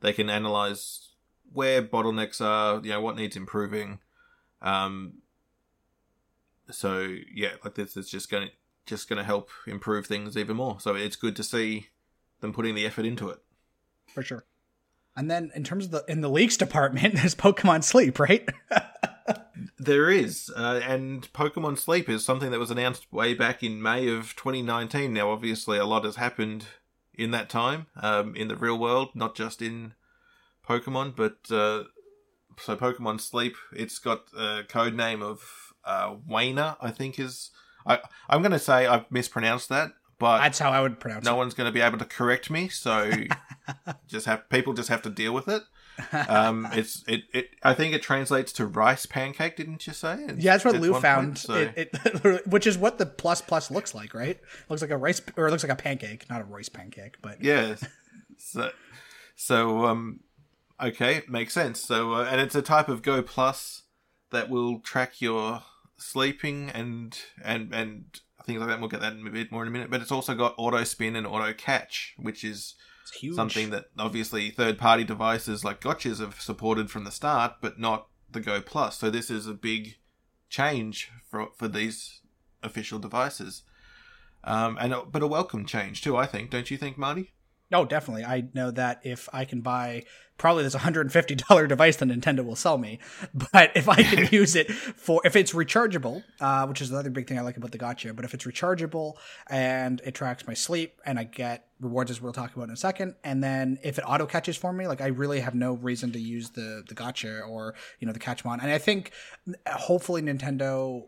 [0.00, 1.10] they can analyze
[1.52, 3.98] where bottlenecks are, you know, what needs improving.
[4.62, 5.14] Um,
[6.70, 8.52] so yeah, like this is just going to
[8.86, 10.78] just going to help improve things even more.
[10.80, 11.88] So it's good to see
[12.40, 13.40] them putting the effort into it.
[14.14, 14.44] For sure.
[15.16, 18.48] And then in terms of the in the leaks department, there's Pokemon Sleep, right?
[19.78, 24.08] There is, uh, and Pokemon Sleep is something that was announced way back in May
[24.08, 25.12] of 2019.
[25.12, 26.66] Now, obviously, a lot has happened
[27.14, 29.94] in that time um, in the real world, not just in
[30.66, 31.16] Pokemon.
[31.16, 31.84] But uh,
[32.58, 37.50] so, Pokemon Sleep, it's got a code name of uh, Wayner, I think is.
[37.86, 37.98] I,
[38.28, 41.30] I'm going to say I've mispronounced that, but That's how I would pronounce it.
[41.30, 41.38] no it.
[41.38, 42.68] one's going to be able to correct me.
[42.68, 43.10] So,
[44.06, 45.62] just have people just have to deal with it.
[46.28, 47.50] Um, it's it, it.
[47.62, 49.56] I think it translates to rice pancake.
[49.56, 50.18] Didn't you say?
[50.36, 51.26] Yeah, that's what Lou found.
[51.28, 54.38] point, so- It, it, which is what the plus plus looks like, right?
[54.68, 57.42] Looks like a rice, or it looks like a pancake, not a rice pancake, but
[57.42, 57.76] yeah.
[58.38, 58.70] So,
[59.36, 60.20] so um,
[60.82, 61.80] okay, makes sense.
[61.80, 63.82] So, uh, and it's a type of Go Plus
[64.30, 65.62] that will track your
[65.98, 68.04] sleeping and and and
[68.46, 68.80] things like that.
[68.80, 69.90] We'll get that in a bit more in a minute.
[69.90, 72.74] But it's also got auto spin and auto catch, which is it's.
[73.34, 78.08] Something that obviously third party devices like gotchas have supported from the start, but not
[78.30, 78.98] the Go Plus.
[78.98, 79.96] So this is a big
[80.48, 82.20] change for for these
[82.62, 83.62] official devices.
[84.42, 86.50] Um, and but a welcome change too, I think.
[86.50, 87.32] Don't you think, Marty?
[87.72, 88.24] Oh, definitely.
[88.24, 90.04] I know that if I can buy
[90.38, 92.98] probably this $150 device that Nintendo will sell me,
[93.52, 97.28] but if I can use it for if it's rechargeable, uh, which is another big
[97.28, 99.14] thing I like about the gotcha, but if it's rechargeable
[99.48, 102.76] and it tracks my sleep and I get rewards as we'll talk about in a
[102.76, 106.10] second, and then if it auto catches for me, like I really have no reason
[106.12, 108.62] to use the the gotcha or you know the catchmon.
[108.62, 109.12] And I think
[109.68, 111.04] hopefully Nintendo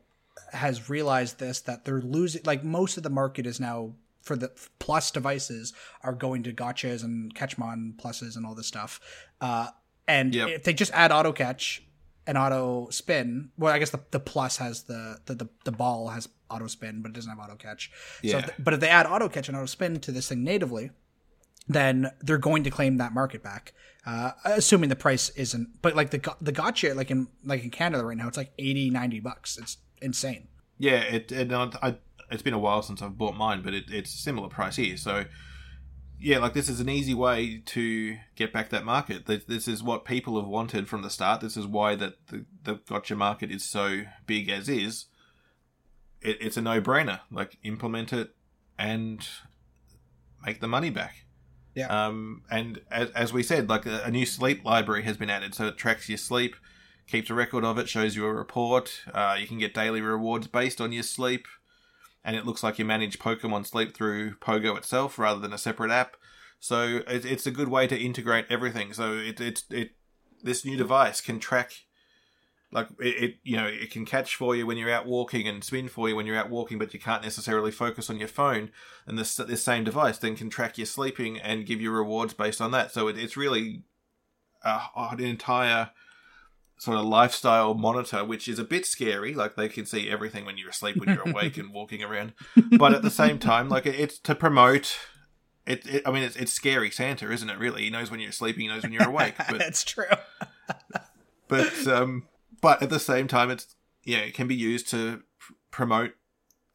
[0.52, 4.50] has realized this that they're losing like most of the market is now for the
[4.78, 9.00] plus devices are going to gotchas and catchmon pluses and all this stuff
[9.40, 9.68] uh
[10.08, 10.48] and Yep.
[10.48, 11.82] if they just add auto catch
[12.26, 16.08] and auto spin well i guess the, the plus has the, the the the ball
[16.08, 18.38] has auto spin but it doesn't have auto catch so Yeah.
[18.38, 20.90] if th- but if they add auto catch and auto spin to this thing natively
[21.68, 23.72] then they're going to claim that market back
[24.04, 28.04] uh, assuming the price isn't but like the the gotcha like in like in canada
[28.04, 30.48] right now it's like 80 90 bucks it's insane
[30.78, 31.30] Yeah, it.
[31.30, 31.96] And I,
[32.32, 34.96] it's been a while since I've bought mine, but it, it's a similar price here.
[34.96, 35.26] So,
[36.18, 39.26] yeah, like this is an easy way to get back that market.
[39.26, 41.40] This, is what people have wanted from the start.
[41.40, 45.06] This is why that the the gotcha market is so big as is.
[46.22, 47.20] It, it's a no brainer.
[47.30, 48.30] Like implement it
[48.78, 49.26] and
[50.44, 51.26] make the money back.
[51.74, 51.86] Yeah.
[51.86, 55.54] Um, and as, as we said, like a, a new sleep library has been added,
[55.54, 56.56] so it tracks your sleep,
[57.06, 59.02] keeps a record of it, shows you a report.
[59.12, 61.46] Uh, you can get daily rewards based on your sleep,
[62.24, 65.90] and it looks like you manage Pokemon Sleep through Pogo itself rather than a separate
[65.90, 66.16] app.
[66.60, 68.92] So it, it's a good way to integrate everything.
[68.92, 69.90] So it, it, it
[70.42, 71.72] this new device can track
[72.72, 75.62] like it, it you know it can catch for you when you're out walking and
[75.62, 78.70] spin for you when you're out walking but you can't necessarily focus on your phone
[79.06, 82.60] and this this same device then can track your sleeping and give you rewards based
[82.60, 83.84] on that so it, it's really
[84.64, 85.90] a, an entire
[86.82, 90.58] sort of lifestyle monitor which is a bit scary like they can see everything when
[90.58, 92.32] you're asleep when you're awake and walking around
[92.78, 94.98] but at the same time like it's to promote
[95.64, 98.32] it, it i mean it's, it's scary santa isn't it really he knows when you're
[98.32, 100.06] sleeping he knows when you're awake but that's true
[101.52, 102.24] but um,
[102.62, 106.12] but at the same time, it's yeah, it can be used to pr- promote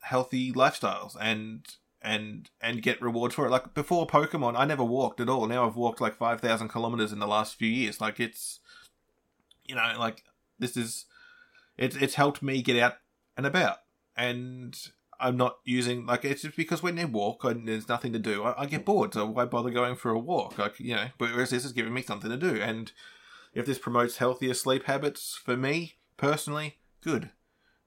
[0.02, 1.66] healthy lifestyles and
[2.00, 3.50] and and get rewards for it.
[3.50, 5.48] Like before Pokemon, I never walked at all.
[5.48, 8.00] Now I've walked like five thousand kilometers in the last few years.
[8.00, 8.60] Like it's
[9.68, 10.24] you know like
[10.60, 11.06] this is
[11.78, 12.96] it's it's helped me get out
[13.36, 13.78] and about
[14.16, 14.78] and.
[15.20, 18.44] I'm not using like it's just because when you walk and there's nothing to do,
[18.44, 19.16] I, I get bored.
[19.16, 20.60] So why bother going for a walk?
[20.60, 22.92] Like you know, whereas this is giving me something to do, and
[23.56, 27.32] if this promotes healthier sleep habits for me personally, good.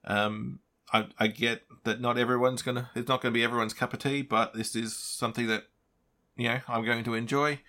[0.03, 0.59] Um,
[0.91, 2.89] I, I get that not everyone's gonna.
[2.95, 5.63] It's not to be everyone's cup of tea, but this is something that
[6.35, 7.61] you know I'm going to enjoy.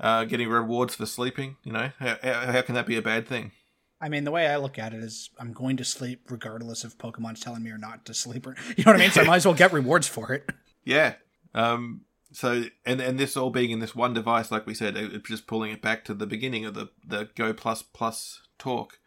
[0.00, 3.52] Uh, getting rewards for sleeping, you know, how, how, can that be a bad thing?
[4.00, 6.96] I mean, the way I look at it is, I'm going to sleep regardless if
[6.96, 8.46] Pokemon's telling me or not to sleep.
[8.46, 9.10] Or you know what I mean.
[9.10, 10.48] So I might as well get rewards for it.
[10.84, 11.14] Yeah.
[11.54, 12.02] Um.
[12.32, 15.28] So and and this all being in this one device, like we said, it, it's
[15.28, 18.98] just pulling it back to the beginning of the the Go Plus Plus talk.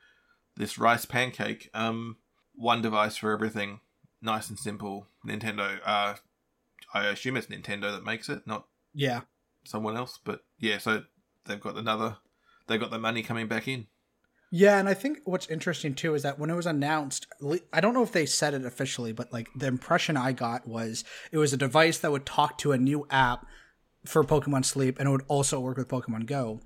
[0.56, 1.72] This rice pancake.
[1.74, 2.18] Um.
[2.54, 3.80] One device for everything.
[4.22, 5.08] Nice and simple.
[5.28, 5.80] Nintendo.
[5.84, 6.16] Uh.
[6.94, 9.22] I assume it's Nintendo that makes it, not Yeah,
[9.64, 10.20] someone else.
[10.24, 11.04] But yeah, so
[11.46, 12.18] they've got another.
[12.68, 13.88] They've got the money coming back in.
[14.52, 17.28] yeah, and I think what's interesting too is that when it was announced,
[17.74, 21.04] I don't know if they said it officially, but like the impression I got was
[21.32, 23.46] it was a device that would talk to a new app
[24.06, 26.62] for Pokemon Sleep, and it would also work with Pokemon Go.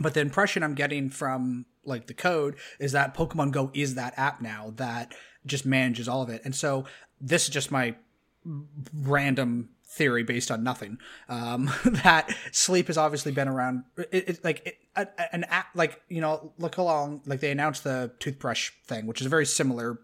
[0.00, 4.14] But the impression I'm getting from like the code is that Pokemon Go is that
[4.16, 5.14] app now that
[5.46, 6.42] just manages all of it.
[6.44, 6.84] And so
[7.20, 7.94] this is just my
[8.92, 10.98] random theory based on nothing.
[11.28, 13.84] Um, that sleep has obviously been around.
[13.96, 17.22] It, it like it, a, an app, like you know, look along.
[17.26, 19.98] Like they announced the toothbrush thing, which is a very similar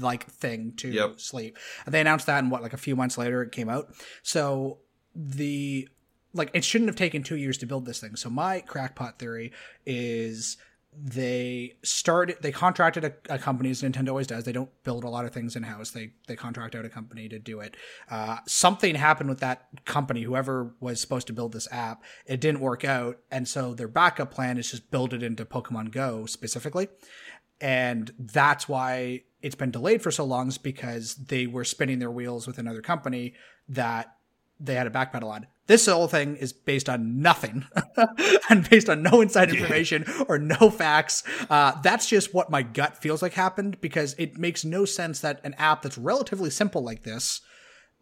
[0.00, 1.20] like thing to Yep.
[1.20, 1.56] sleep.
[1.86, 3.94] And they announced that, and what like a few months later, it came out.
[4.22, 4.78] So
[5.14, 5.88] the
[6.32, 8.16] like it shouldn't have taken two years to build this thing.
[8.16, 9.52] So my crackpot theory
[9.86, 10.56] is
[10.92, 14.44] they started they contracted a, a company as Nintendo always does.
[14.44, 15.90] They don't build a lot of things in house.
[15.90, 17.76] They they contract out a company to do it.
[18.10, 22.02] Uh, something happened with that company, whoever was supposed to build this app.
[22.26, 25.92] It didn't work out, and so their backup plan is just build it into Pokemon
[25.92, 26.88] Go specifically,
[27.60, 30.48] and that's why it's been delayed for so long.
[30.48, 33.34] Is because they were spinning their wheels with another company
[33.68, 34.16] that
[34.58, 35.46] they had a backpedal on.
[35.70, 37.64] This whole thing is based on nothing
[38.50, 41.22] and based on no inside information or no facts.
[41.48, 45.40] Uh, that's just what my gut feels like happened because it makes no sense that
[45.44, 47.42] an app that's relatively simple like this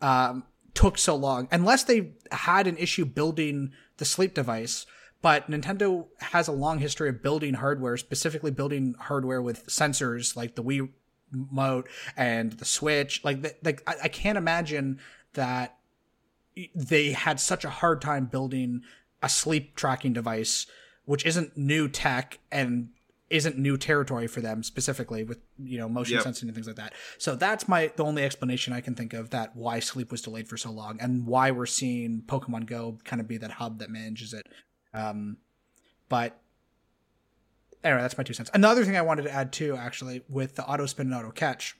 [0.00, 4.86] um, took so long, unless they had an issue building the sleep device.
[5.20, 10.54] But Nintendo has a long history of building hardware, specifically building hardware with sensors like
[10.54, 10.88] the Wii
[11.32, 13.22] Remote and the Switch.
[13.24, 15.00] Like, th- like I, I can't imagine
[15.34, 15.77] that
[16.74, 18.82] they had such a hard time building
[19.22, 20.66] a sleep tracking device,
[21.04, 22.90] which isn't new tech and
[23.30, 26.22] isn't new territory for them specifically with you know motion Yep.
[26.22, 26.94] sensing and things like that.
[27.18, 30.48] So that's my the only explanation I can think of that why sleep was delayed
[30.48, 33.90] for so long and why we're seeing Pokemon Go kind of be that hub that
[33.90, 34.46] manages it.
[34.94, 35.36] Um,
[36.08, 36.40] but
[37.84, 38.50] anyway, that's my two cents.
[38.54, 41.76] Another thing I wanted to add too, actually, with the auto spin and auto catch,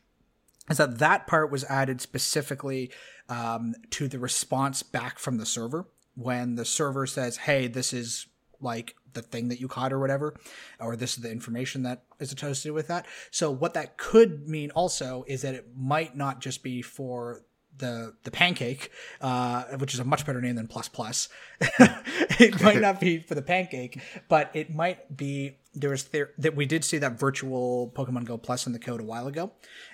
[0.71, 2.91] is that that part was added specifically
[3.29, 8.27] um, to the response back from the server when the server says, "Hey, this is
[8.61, 10.35] like the thing that you caught or whatever,
[10.81, 14.71] or this is the information that is associated with that." So what that could mean
[14.73, 17.43] also is that it might not just be for
[17.79, 21.29] the the pancake, uh, which is a much better name than plus plus.
[21.61, 25.57] it might not be for the pancake, but it might be.
[25.75, 29.01] There was there that we did see that virtual Pokemon Go Plus in the code
[29.01, 29.53] a while ago,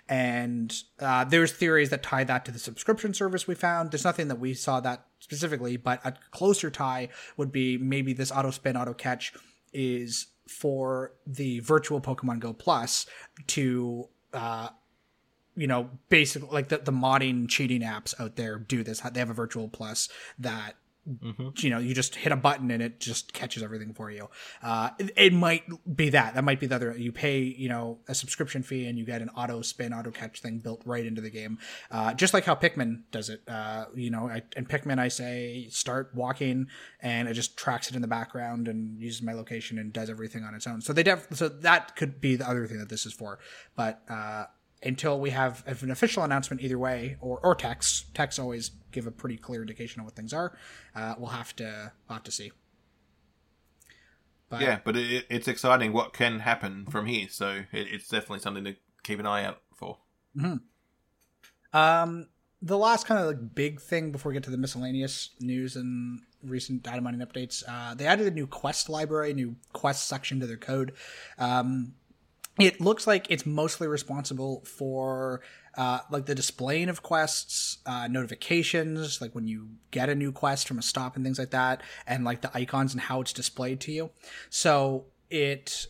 [0.09, 3.91] and uh, there's theories that tie that to the subscription service we found.
[3.91, 8.33] There's nothing that we saw that specifically, but a closer tie would be maybe this
[8.33, 9.35] auto spin auto catch
[9.75, 13.07] is for the virtual Pokemon Go Plus
[13.49, 14.69] to uh,
[15.57, 19.01] you know, basically like the, the modding cheating apps out there do this.
[19.01, 20.77] They have a virtual plus that
[21.59, 24.29] you know you just hit a button and it just catches everything for you.
[24.63, 26.35] Uh, it, it might be that.
[26.35, 26.97] That might be the other.
[26.97, 30.41] You pay you know a subscription fee and you get an auto spin, auto catch
[30.41, 31.59] thing built right into the game.
[31.91, 33.43] Uh, just like how Pikmin does it.
[33.47, 36.69] Uh, you know, I, in Pikmin I say start walking
[37.01, 40.43] and it just tracks it in the background and uses my location and does everything
[40.43, 40.81] on its own.
[40.81, 43.39] So they def- so that could be the other thing that this is for.
[43.77, 44.45] But uh,
[44.85, 49.11] until we have an official announcement either way or, or text texts always give a
[49.11, 50.57] pretty clear indication of what things are
[50.95, 52.53] uh, we'll have to we'll have to see
[54.49, 57.29] but Yeah, but it, it's exciting what can happen from here.
[57.31, 59.99] So it, it's definitely something to keep an eye out for.
[61.73, 62.29] um
[62.63, 66.21] the last kind of like big thing before we get to the miscellaneous news and
[66.43, 70.47] recent data mining updates uh, they added a new quest library new quest section to
[70.47, 70.93] their code
[71.39, 71.95] um,
[72.59, 75.41] it looks like it's mostly responsible for
[75.77, 80.69] uh, like the displaying of quests, uh, notifications, like when you get a new quest
[80.69, 83.81] from a stop and things like that, and like the icons and how it's displayed
[83.81, 84.11] to you.
[84.51, 85.87] So it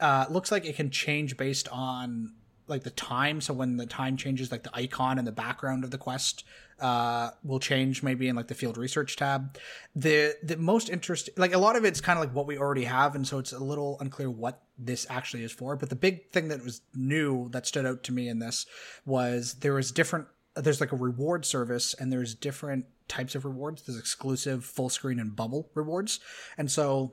[0.00, 2.34] uh, looks like it can change based on
[2.66, 3.40] like the time.
[3.40, 6.44] So when the time changes, like the icon and the background of the quest
[6.80, 9.58] uh, will change maybe in like the field research tab.
[9.94, 12.84] The the most interesting, like a lot of it's kind of like what we already
[12.84, 15.76] have, and so it's a little unclear what this actually is for.
[15.76, 18.66] But the big thing that was new that stood out to me in this
[19.04, 20.26] was there was different.
[20.54, 23.82] There's like a reward service, and there's different types of rewards.
[23.82, 26.20] There's exclusive, full screen, and bubble rewards,
[26.58, 27.12] and so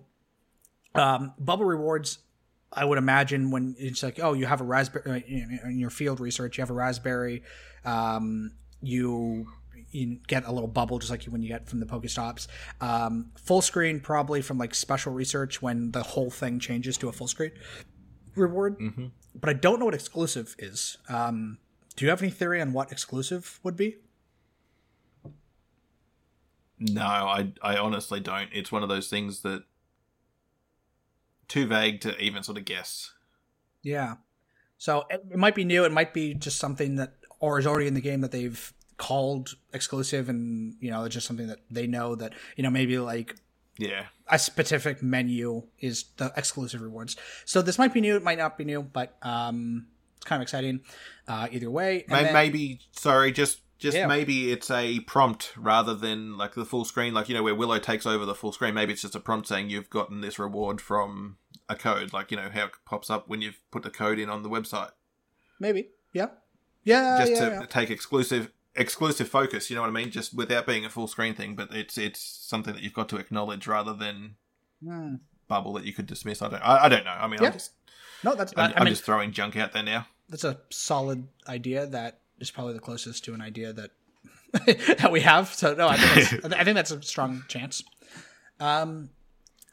[0.96, 2.20] um, bubble rewards
[2.76, 6.58] I would imagine when it's like, oh, you have a raspberry in your field research,
[6.58, 7.44] you have a raspberry,
[7.86, 8.52] um,
[8.84, 9.48] you
[9.92, 12.48] you get a little bubble just like when you get from the Pokestops.
[12.82, 17.12] Um, full screen probably from like special research when the whole thing changes to a
[17.12, 17.52] full screen
[18.36, 18.80] reward.
[18.80, 19.08] Mm-hmm.
[19.36, 20.98] But I don't know what exclusive is.
[21.10, 21.60] Um,
[21.96, 23.98] do you have any theory on what exclusive would be?
[26.80, 28.50] No, I I honestly don't.
[28.52, 29.64] It's one of those things that
[31.48, 33.14] too vague to even sort of guess.
[33.84, 34.16] Yeah.
[34.78, 35.86] So it, it might be new.
[35.86, 37.14] It might be just something that
[37.44, 41.28] or is already in the game that they've called exclusive, and you know, it's just
[41.28, 43.36] something that they know that you know maybe like
[43.78, 47.18] Yeah, a specific menu is the exclusive rewards.
[47.44, 48.16] So this might be new.
[48.16, 50.82] It might not be new, but um, it's kind of exciting
[51.28, 52.04] uh, either way.
[52.04, 52.80] And May- then- maybe.
[52.92, 54.08] Sorry, just Just Yeah.
[54.08, 57.80] maybe it's a prompt rather than like the full screen, like you know where Willow
[57.80, 58.74] takes over the full screen.
[58.74, 61.36] Maybe it's just a prompt saying you've gotten this reward from
[61.68, 64.30] a code, like you know how it pops up when you've put the code in
[64.30, 64.92] on the website,
[65.60, 65.90] Maybe.
[66.14, 66.28] Yeah.
[66.84, 67.20] Yeah.
[67.20, 67.66] just yeah, to yeah.
[67.68, 69.70] take exclusive exclusive focus.
[69.70, 70.12] You know what I mean?
[70.12, 73.18] Just without being a full screen thing, but it's it's something that you've got to
[73.18, 74.36] acknowledge rather than
[74.84, 75.16] Hmm.
[75.48, 76.42] bubble that you could dismiss.
[76.42, 76.62] I don't.
[76.62, 77.12] I, I don't know.
[77.12, 77.48] I mean, Yeah.
[77.48, 77.72] I'm just
[78.24, 78.54] No, that's.
[78.58, 80.08] I'm, I, I'm just throwing junk out there now.
[80.30, 81.86] that's a solid idea.
[81.86, 83.92] That is probably the closest to an idea that
[85.00, 85.54] that we have.
[85.54, 87.84] So no, I think that's, I think that's a strong chance.
[88.60, 89.10] Um,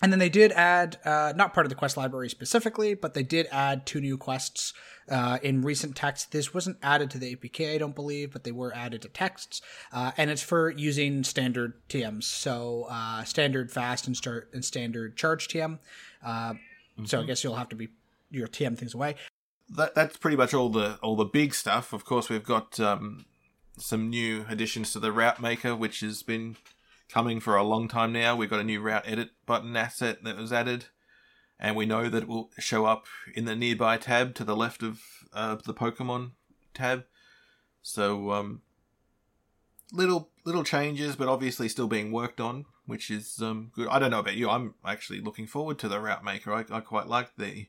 [0.02, 3.22] and then they did add, uh, not part of the quest library specifically, but they
[3.22, 4.72] did add two new quests
[5.10, 6.32] uh, in recent text.
[6.32, 9.60] This wasn't added to the APK, I don't believe, but they were added to texts,
[9.92, 15.16] uh, and it's for using standard TMs, so uh, standard fast and, start, and standard
[15.16, 15.78] charge TM.
[16.24, 16.54] Uh,
[17.04, 17.88] So I guess you'll have to be
[18.30, 19.16] your TM things away.
[19.70, 21.92] that that's pretty much all the all the big stuff.
[21.92, 23.24] Of course, we've got um,
[23.78, 26.56] some new additions to the route maker, which has been
[27.10, 28.36] coming for a long time now.
[28.36, 30.86] We've got a new route edit button asset that was added,
[31.58, 34.82] and we know that it will show up in the nearby tab to the left
[34.82, 35.00] of
[35.32, 36.32] uh, the Pokemon
[36.74, 37.04] tab.
[37.82, 38.62] So um,
[39.92, 43.88] little little changes, but obviously still being worked on, which is um, good.
[43.88, 44.48] I don't know about you.
[44.48, 46.52] I'm actually looking forward to the route maker.
[46.52, 47.66] I, I quite like the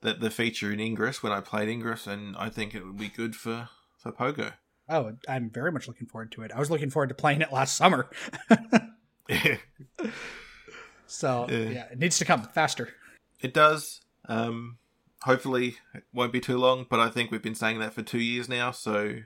[0.00, 3.08] the, the feature in Ingress when I played Ingress, and I think it would be
[3.08, 3.68] good for
[3.98, 4.54] for Pogo.
[4.90, 6.50] Oh, I'm very much looking forward to it.
[6.52, 8.10] I was looking forward to playing it last summer.
[11.06, 11.68] So Yeah.
[11.70, 12.88] yeah, it needs to come faster.
[13.40, 14.00] it does.
[14.28, 14.78] Um,
[15.22, 16.86] hopefully, it won't be too long.
[16.88, 18.70] But I think we've been saying that for two years now.
[18.70, 19.16] So,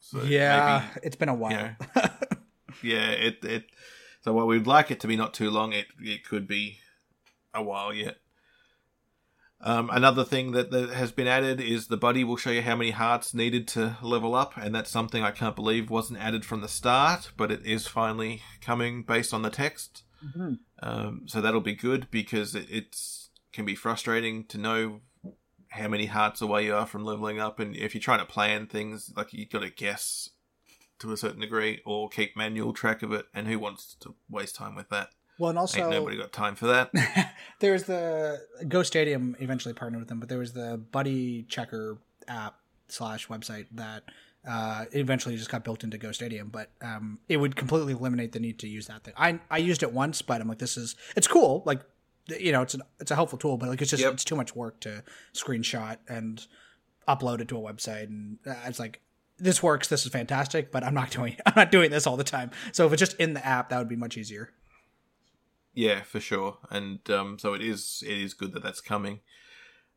[0.00, 1.50] so yeah, maybe, it's been a while.
[1.52, 1.70] know,
[2.82, 3.10] yeah.
[3.10, 3.64] It it.
[4.22, 6.78] So while we'd like it to be not too long, it it could be
[7.54, 8.16] a while yet.
[9.60, 12.76] Um, another thing that, that has been added is the buddy will show you how
[12.76, 16.60] many hearts needed to level up, and that's something I can't believe wasn't added from
[16.60, 20.04] the start, but it is finally coming based on the text.
[20.24, 20.58] Mhm.
[20.80, 25.00] Um, so that'll be good because it it's can be frustrating to know
[25.70, 28.66] how many hearts away you are from leveling up, and if you're trying to plan
[28.66, 30.30] things, like you've got to guess
[31.00, 34.56] to a certain degree or keep manual track of it, and who wants to waste
[34.56, 35.10] time with that?
[35.38, 36.90] Well, and also Ain't nobody got time for that.
[37.60, 42.56] there's the Go Stadium eventually partnered with them, but there was the Buddy Checker app
[42.88, 44.02] slash website that
[44.48, 46.48] uh, eventually just got built into Go Stadium.
[46.48, 49.14] But um, it would completely eliminate the need to use that thing.
[49.16, 51.62] I I used it once, but I'm like, this is it's cool.
[51.64, 51.82] Like
[52.26, 54.14] you know, it's an it's a helpful tool, but like it's just Yep.
[54.14, 56.44] it's too much work to screenshot and
[57.06, 59.00] upload it to a website, and uh, it's like.
[59.40, 59.86] This works.
[59.86, 61.36] This is fantastic, but I'm not doing.
[61.46, 62.50] I'm not doing this all the time.
[62.72, 64.50] So if it's just in the app, that would be much easier.
[65.78, 66.58] Yeah, for sure.
[66.72, 68.02] And um, so it is.
[68.04, 69.20] It is good that that's coming.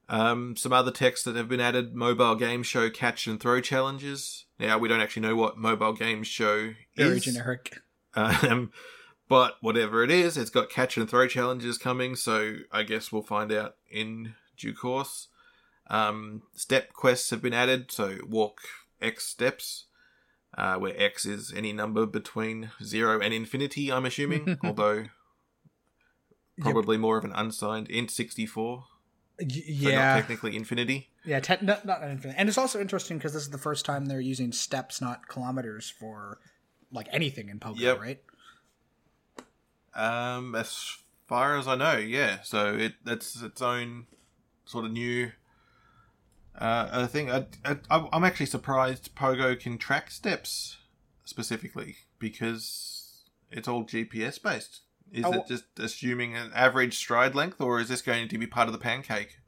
[0.09, 4.45] Um, some other texts that have been added: mobile game show catch and throw challenges.
[4.59, 7.79] Now we don't actually know what mobile game show is Very is, generic.
[8.13, 8.71] um,
[9.27, 12.15] but whatever it is, it's got catch and throw challenges coming.
[12.15, 15.29] So I guess we'll find out in due course.
[15.89, 18.61] Um, step quests have been added, so walk
[19.01, 19.88] X steps,
[20.55, 23.91] uh, where X is any number between zero and infinity.
[23.91, 25.05] I'm assuming, although
[26.62, 28.86] probably more of an unsigned int 64
[29.39, 32.36] Y- yeah, not technically infinity yeah, te- not, not infinite.
[32.38, 35.88] And it's also interesting because this is the first time they're using steps, not kilometers,
[35.89, 36.39] for
[36.91, 37.99] like anything in Pogo, Yep.
[37.99, 38.20] right?
[39.93, 40.97] um as
[41.28, 44.05] far as i know yeah so it that's its own
[44.66, 45.32] sort of new
[46.57, 50.78] uh i think I, I i'm actually surprised pogo can track steps
[51.26, 54.82] specifically because it's all gps based
[55.12, 58.47] is Oh, it just assuming an average stride length or is this going to be
[58.47, 59.39] part of the pancake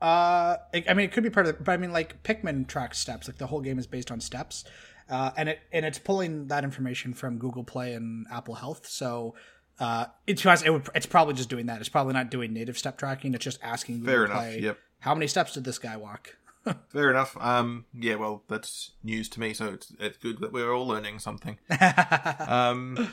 [0.00, 2.66] Uh, I I mean, it could be part of it, but I mean, like Pikmin
[2.66, 3.28] tracks steps.
[3.28, 4.64] Like the whole game is based on steps,
[5.08, 8.86] uh, and it and it's pulling that information from Google Play and Apple Health.
[8.88, 9.36] So,
[9.78, 11.78] uh, it's it would, it's probably just doing that.
[11.78, 13.32] It's probably not doing native step tracking.
[13.34, 14.78] It's just asking Google Fair enough, Play, yep.
[15.00, 16.36] how many steps did this guy walk?
[16.92, 17.36] Fair enough.
[17.40, 21.20] Um, yeah, well, that's news to me, so it's it's good that we're all learning
[21.20, 21.58] something.
[22.48, 23.08] Um,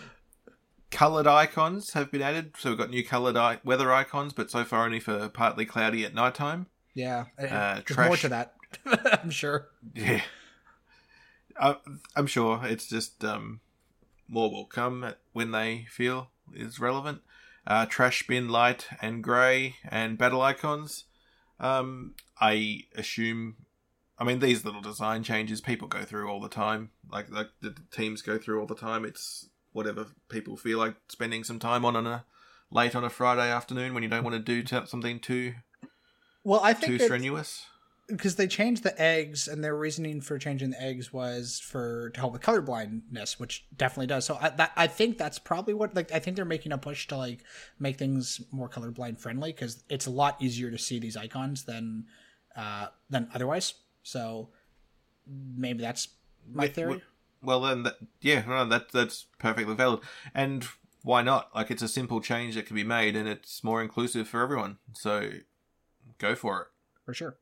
[0.91, 4.63] colored icons have been added, so we've got new colored I- weather icons, but so
[4.63, 6.67] far only for partly cloudy at nighttime.
[6.93, 8.55] yeah, Uh, there's more to that.
[9.23, 9.67] I'm sure.
[9.95, 10.21] Yeah,
[11.59, 11.75] I,
[12.15, 13.61] I'm sure it's just um,
[14.27, 17.21] more will come when they feel is relevant.
[17.67, 21.05] Uh, trash bin light and grey and battle icons.
[21.59, 23.55] Um, I assume.
[24.17, 26.89] I mean, these little design changes people go through all the time.
[27.11, 29.03] Like like the teams go through all the time.
[29.05, 32.25] It's whatever people feel like spending some time on on a
[32.71, 35.53] late on a Friday afternoon when you don't want to do t- something too
[36.43, 37.65] Well, I think it's, strenuous.
[38.07, 42.19] because they changed the eggs, and their reasoning for changing the eggs was for to
[42.19, 44.25] help with color blindness, which definitely does.
[44.25, 47.07] So I, that, I think that's probably what like I think they're making a push
[47.07, 47.43] to like
[47.79, 52.05] make things more colorblind friendly because it's a lot easier to see these icons than
[52.55, 53.73] uh, than otherwise.
[54.03, 54.49] So
[55.27, 56.07] maybe that's
[56.51, 57.01] my theory.
[57.41, 59.99] Well, then, that, yeah, no, that that's perfectly valid.
[60.33, 60.65] And
[61.03, 61.49] why not?
[61.55, 64.77] Like, it's a simple change that can be made, and it's more inclusive for everyone.
[64.93, 65.29] So,
[66.17, 66.67] go for it.
[67.05, 67.37] for sure.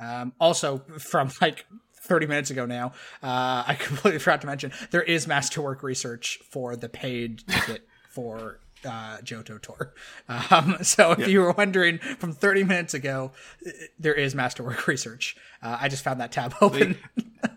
[0.00, 1.66] Um, also, from like
[2.02, 2.88] 30 minutes ago now,
[3.22, 8.58] uh, I completely forgot to mention there is masterwork research for the paid ticket for
[8.84, 9.94] uh, Johto Tour.
[10.28, 11.26] Um, so if Yeah.
[11.28, 13.32] you were wondering from 30 minutes ago,
[13.66, 15.36] uh, there is masterwork research.
[15.62, 16.98] Uh, I just found that tab open.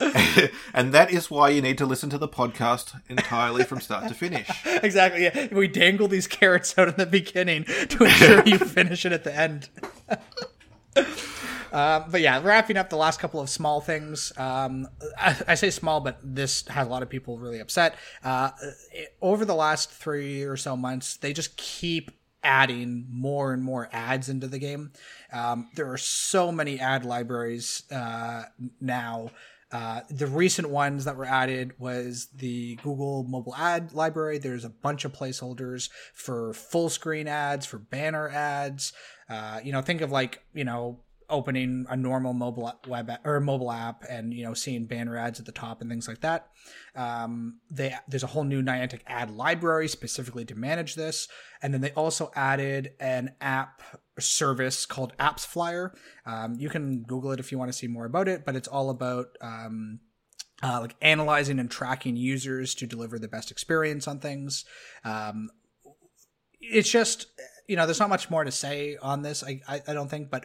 [0.74, 4.14] and that is why you need to listen to the podcast entirely from start to
[4.14, 4.48] finish.
[4.82, 5.24] exactly.
[5.24, 5.48] Yeah.
[5.52, 9.34] We dangle these carrots out in the beginning to ensure you finish it at the
[9.36, 9.68] end.
[11.70, 14.32] Um, but yeah, wrapping up the last couple of small things.
[14.38, 14.88] Um,
[15.18, 17.94] I, I say small, but this had a lot of people really upset.
[18.24, 18.50] Uh,
[18.92, 22.10] it- over the last three or so months, they just keep
[22.42, 24.92] adding more and more ads into the game.
[25.32, 28.44] Um, there are so many ad libraries uh,
[28.80, 29.30] now.
[29.70, 34.38] Uh, the recent ones that were added was the Google mobile ad library.
[34.38, 38.92] There's a bunch of placeholders for full screen ads, for banner ads.
[39.28, 41.00] Uh, you know, think of like, you know,
[41.30, 45.46] opening a normal mobile web or mobile app and you know seeing banner ads at
[45.46, 46.48] the top and things like that.
[46.94, 51.28] Um, they there's a whole new Niantic ad library specifically to manage this,
[51.62, 53.82] and then they also added an app
[54.18, 55.90] service called AppsFlyer.
[56.26, 58.68] Um, you can Google it if you want to see more about it, but it's
[58.68, 60.00] all about um,
[60.62, 64.64] uh, like analyzing and tracking users to deliver the best experience on things.
[65.04, 65.50] Um,
[66.60, 67.26] it's just
[67.68, 70.30] you know there's not much more to say on this I, I i don't think
[70.30, 70.44] but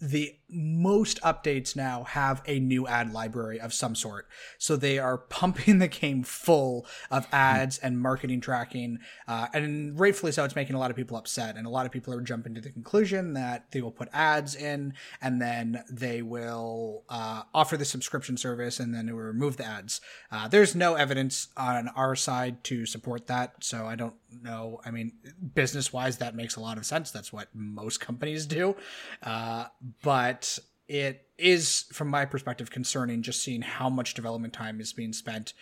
[0.00, 4.26] the most updates now have a new ad library of some sort.
[4.58, 8.98] So they are pumping the game full of ads and marketing tracking
[9.28, 11.92] uh, and rightfully so it's making a lot of people upset and a lot of
[11.92, 16.22] people are jumping to the conclusion that they will put ads in and then they
[16.22, 20.00] will uh, offer the subscription service and then it will remove the ads.
[20.30, 24.80] Uh, there's no evidence on our side to support that so i don't know.
[24.84, 25.12] I mean
[25.54, 27.10] business wise that makes a lot of sense.
[27.10, 28.76] That's what most companies do.
[29.22, 29.66] Uh,
[30.02, 30.58] but
[30.88, 35.54] it is from my perspective concerning just seeing how much development time is being spent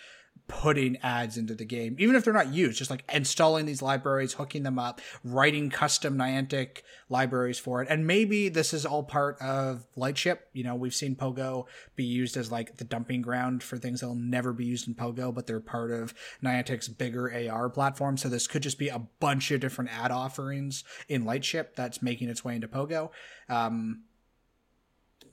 [0.49, 4.33] putting ads into the game, even if they're not used, just like installing these libraries,
[4.33, 7.87] hooking them up, writing custom Niantic libraries for it.
[7.89, 10.49] And maybe this is all part of Lightship.
[10.51, 14.15] You know, we've seen Pogo be used as like the dumping ground for things that'll
[14.15, 18.17] never be used in Pogo, but they're part of Niantic's bigger AR platform.
[18.17, 22.27] So this could just be a bunch of different ad offerings in Lightship that's making
[22.27, 23.11] its way into Pogo.
[23.47, 24.01] Um,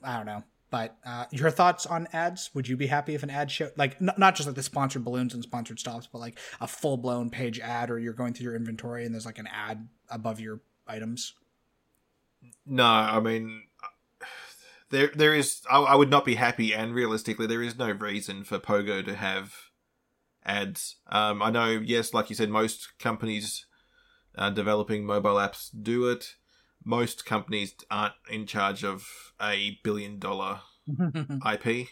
[0.04, 0.44] I don't know.
[0.70, 2.50] But uh, your thoughts on ads?
[2.54, 5.04] Would you be happy if an ad show, like n- not just like the sponsored
[5.04, 8.44] balloons and sponsored stops, but like a full blown page ad, or you're going through
[8.44, 11.34] your inventory and there's like an ad above your items?
[12.64, 13.62] No, I mean,
[14.90, 15.62] there there is.
[15.70, 19.14] I, I would not be happy, and realistically, there is no reason for Pogo to
[19.14, 19.54] have
[20.44, 20.96] ads.
[21.06, 23.66] Um, I know, yes, like you said, most companies
[24.36, 26.34] uh, developing mobile apps do it.
[26.89, 30.61] Most companies aren't in charge of a billion dollar
[31.53, 31.89] IP,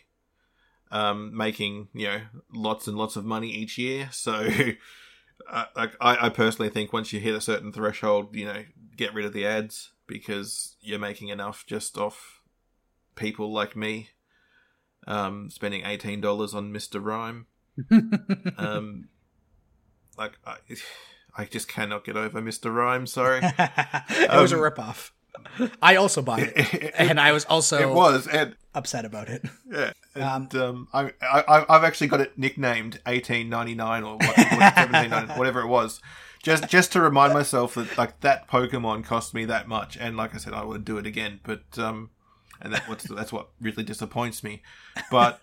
[0.92, 2.20] um, making you know
[2.52, 4.08] lots and lots of money each year.
[4.12, 4.48] So,
[5.50, 8.64] uh, like I, I personally think once you hit a certain threshold, you know,
[8.96, 12.40] get rid of the ads because you're making enough just off
[13.16, 14.10] people like me,
[15.08, 17.04] um, spending eighteen dollars on Mr.
[17.04, 17.46] Rime.
[18.56, 19.08] Um,
[20.16, 20.58] like I,
[21.36, 22.74] I just cannot get over Mr.
[22.74, 23.06] Rime.
[23.06, 23.40] Sorry,
[24.08, 25.10] it was a Um, ripoff.
[25.82, 29.44] I also bought it, it, and I was also was and upset about it.
[29.70, 34.36] yeah, and um, I, I I've actually got it nicknamed eighteen ninety nine or what,
[35.36, 36.00] whatever it was,
[36.42, 40.34] just just to remind myself that like that Pokemon cost me that much, and like
[40.34, 41.40] I said, I would do it again.
[41.42, 42.10] But um,
[42.60, 44.62] and that what's that's what really disappoints me.
[45.10, 45.40] But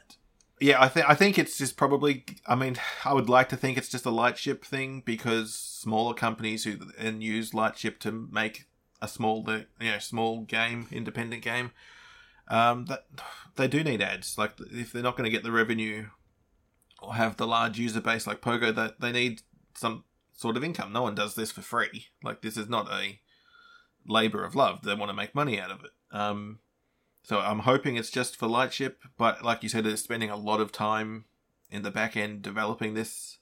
[0.62, 2.24] yeah, I think I think it's just probably.
[2.46, 6.64] I mean, I would like to think it's just a lightship thing because smaller companies
[6.64, 8.68] who then use lightship to make
[9.02, 11.72] a small you know small game independent game
[12.48, 13.06] um, that
[13.56, 14.38] they do need ads.
[14.38, 16.10] Like if they're not going to get the revenue
[17.02, 19.42] or have the large user base like Pogo, that they need
[19.74, 20.04] some
[20.36, 20.94] sort of income.
[20.94, 22.06] No one does this for free.
[22.24, 23.20] Like this is not a
[24.06, 24.84] labor of love.
[24.84, 25.92] They want to make money out of it.
[26.16, 26.60] Um,
[27.24, 30.60] so I'm hoping it's just for Lightship, but like you said, they're spending a lot
[30.60, 31.26] of time
[31.70, 33.38] in the back end developing this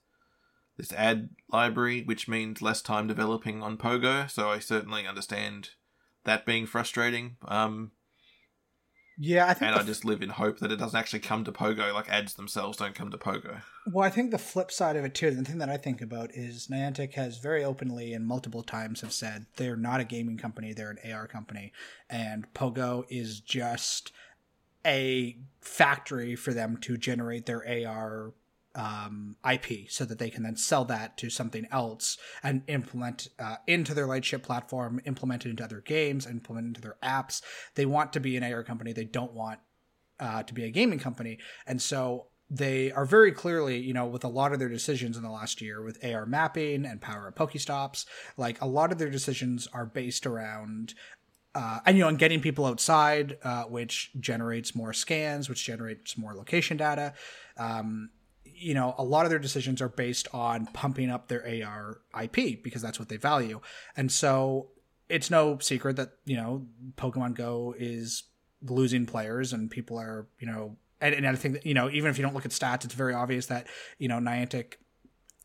[0.77, 4.29] this ad library, which means less time developing on Pogo.
[4.31, 5.71] So I certainly understand
[6.23, 7.35] that being frustrating.
[7.45, 7.91] Um,
[9.21, 9.71] Yeah, I think.
[9.71, 11.93] and I just live in hope that it doesn't actually come to Pogo.
[11.93, 13.61] Like ads themselves don't come to Pogo.
[13.85, 16.31] Well, I think the flip side of it too, the thing that I think about
[16.33, 20.71] is Niantic has very openly and multiple times have said they're not a gaming company,
[20.71, 21.73] they're an AR company,
[22.09, 24.13] and Pogo is just
[24.85, 28.33] a factory for them to generate their AR
[28.79, 33.57] um, IP so that they can then sell that to something else and implement uh,
[33.67, 37.41] into their Lightship platform, implement it into other games, implement it into their apps.
[37.75, 38.93] They want to be an AR company.
[38.93, 39.59] They don't want
[40.19, 41.39] uh, to be a gaming company.
[41.67, 45.23] And so they are very clearly, you know, with a lot of their decisions in
[45.23, 48.05] the last year with AR mapping and power of Pokestops,
[48.37, 50.93] like a lot of their decisions are based around
[51.55, 56.15] uh, and you know, and getting people outside, uh, which generates more scans, which generates
[56.15, 57.13] more location data.
[57.57, 58.11] Um,
[58.59, 62.61] you know, a lot of their decisions are based on pumping up their AR IP
[62.63, 63.61] because that's what they value,
[63.95, 64.67] and so
[65.07, 66.67] it's no secret that you know
[66.97, 68.23] Pokemon Go is
[68.61, 72.09] losing players, and people are you know, and, and I think that you know, even
[72.11, 73.67] if you don't look at stats, it's very obvious that
[73.97, 74.73] you know Niantic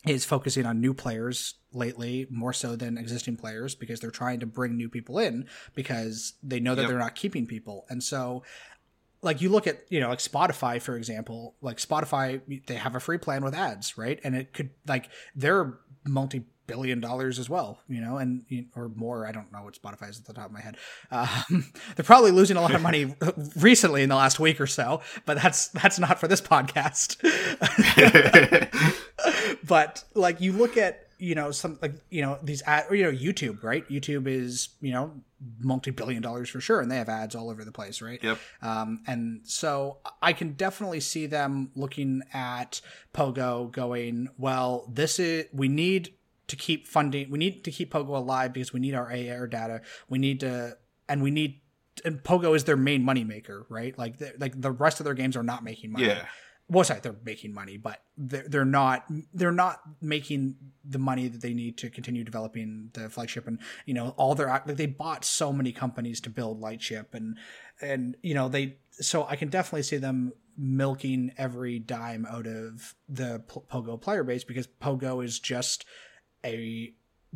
[0.06, 4.46] is focusing on new players lately more so than existing players because they're trying to
[4.46, 6.90] bring new people in because they know that Yep.
[6.90, 7.86] they're not keeping people.
[7.88, 8.42] And so
[9.24, 13.01] like you look at, you know, like Spotify for example, like Spotify they have a
[13.01, 14.20] free plan with ads, right?
[14.22, 18.44] And it could like they're multi billion dollars as well, you know, and
[18.74, 19.26] or more.
[19.26, 20.76] I don't know what Spotify is at the top of my head.
[21.10, 23.14] Um, they're probably losing a lot of money
[23.56, 27.20] recently in the last week or so, but that's that's not for this podcast.
[29.66, 33.05] but like you look at you know some like you know these ad or you
[33.05, 35.12] know youtube right youtube is you know
[35.60, 38.38] multi-billion dollars for sure and they have ads all over the place right Yep.
[38.62, 42.80] um, and so i can definitely see them looking at
[43.12, 46.14] pogo going well this is we need
[46.46, 49.80] to keep funding we need to keep pogo alive because we need our ar data
[50.08, 50.76] we need to
[51.08, 51.60] and we need
[52.04, 55.14] and pogo is their main money maker right like the, like the rest of their
[55.14, 56.24] games are not making money Yeah.
[56.68, 61.40] Well sorry they're making money but they're, they're not they're not making the money that
[61.40, 63.46] they need to continue developing the flagship.
[63.46, 67.36] And you know all their like they bought so many companies to build lightship and
[67.80, 72.94] and you know they so i can definitely see them milking every dime out of
[73.08, 75.84] the pogo player base because pogo is just
[76.44, 76.92] a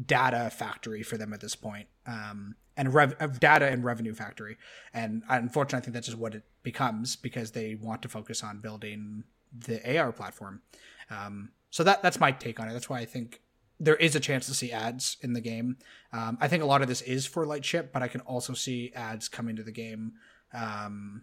[0.07, 1.89] data factory for them at this point.
[2.07, 4.57] Um and rev- uh, data and revenue factory.
[4.95, 8.61] And unfortunately i think that's just what it becomes because they want to focus on
[8.61, 10.63] building the ar platform.
[11.11, 12.73] Um so that that's my take on it.
[12.73, 13.43] That's why i think
[13.81, 15.77] there is a chance to see ads in the game.
[16.13, 18.93] Um, i think a lot of this is for lightship but i can also see
[18.95, 20.13] ads coming to the game.
[20.55, 21.23] Um,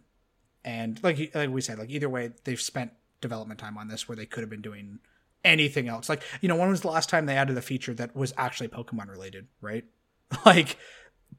[0.64, 2.92] and like like we said like either way they've spent
[3.22, 5.00] development time on this where they could have been doing
[5.44, 6.10] anything else.
[6.10, 8.68] Like you know when was the last time they added a feature that was actually
[8.68, 9.86] pokemon related right?
[10.46, 10.78] Like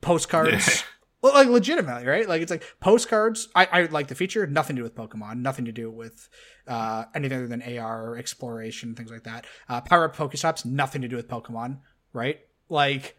[0.00, 0.82] postcards Yeah.
[1.22, 4.80] well like legitimately right like it's like postcards I, I like the feature nothing to
[4.80, 6.28] do with pokemon nothing to do with
[6.68, 11.08] uh anything other than ar exploration things like that uh power up pokestops nothing to
[11.08, 11.78] do with pokemon
[12.12, 13.16] right like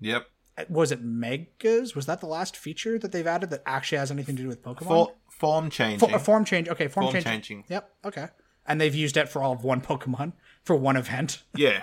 [0.00, 0.26] Yep.
[0.68, 4.36] was it megas was that the last feature that they've added that actually has anything
[4.36, 6.08] to do with pokemon For, form changing.
[6.08, 7.64] Fo- a form change okay form, form change changing.
[7.68, 8.28] yep okay
[8.66, 10.32] and they've used it for all of one pokemon
[10.62, 11.82] for one event Yeah.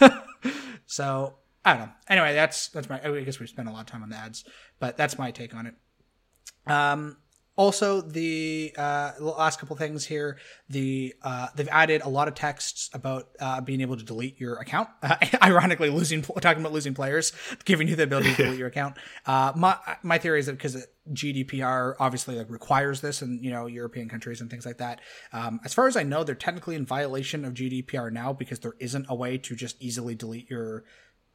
[0.86, 1.34] so
[1.66, 1.92] I don't know.
[2.08, 3.02] Anyway, that's that's my.
[3.02, 4.44] I guess we spent a lot of time on the ads,
[4.78, 5.74] but that's my take on it.
[6.64, 7.16] Um,
[7.56, 10.38] also, the uh, last couple things here.
[10.68, 14.56] The uh, they've added a lot of texts about uh, being able to delete your
[14.56, 14.90] account.
[15.02, 17.32] Uh, ironically, losing talking about losing players,
[17.64, 18.96] giving you the ability to delete your account.
[19.26, 23.66] Uh, my my theory is that because GDPR obviously like requires this in you know
[23.66, 25.00] European countries and things like that.
[25.32, 28.74] Um, as far as I know, they're technically in violation of GDPR now because there
[28.78, 30.84] isn't a way to just easily delete your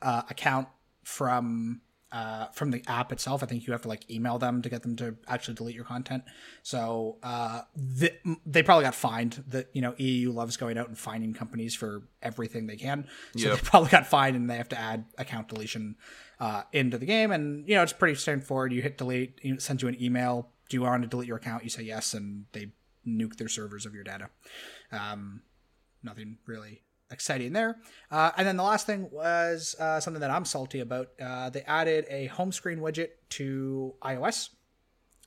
[0.01, 0.67] uh, account
[1.03, 3.41] from uh, from the app itself.
[3.41, 5.85] I think you have to like email them to get them to actually delete your
[5.85, 6.23] content.
[6.61, 7.61] So uh,
[7.99, 9.43] th- they probably got fined.
[9.47, 13.07] That you know EU loves going out and finding companies for everything they can.
[13.37, 13.57] So Yep.
[13.59, 15.95] they probably got fined and they have to add account deletion
[16.39, 17.31] uh, into the game.
[17.31, 18.73] And you know it's pretty straightforward.
[18.73, 20.49] You hit delete, it sends you an email.
[20.69, 21.63] Do you want to delete your account?
[21.63, 22.71] You say yes, and they
[23.07, 24.29] nuke their servers of your data.
[24.91, 25.41] Um,
[26.03, 26.81] nothing really
[27.11, 27.77] exciting there.
[28.09, 31.09] Uh, and then the last thing was uh, something that I'm salty about.
[31.21, 34.49] Uh, they added a home screen widget to iOS,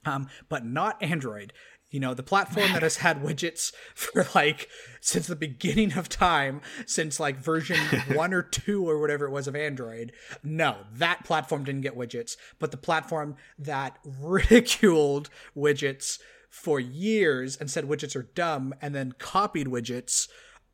[0.06, 1.52] um, but not Android.
[1.90, 4.68] You know, the platform that has had widgets for like
[5.00, 7.78] since the beginning of time, since like version
[8.14, 10.12] one or two or whatever it was of Android.
[10.42, 16.18] No, that platform didn't get widgets, but the platform that ridiculed widgets
[16.50, 20.28] for years and said widgets are dumb and then copied widgets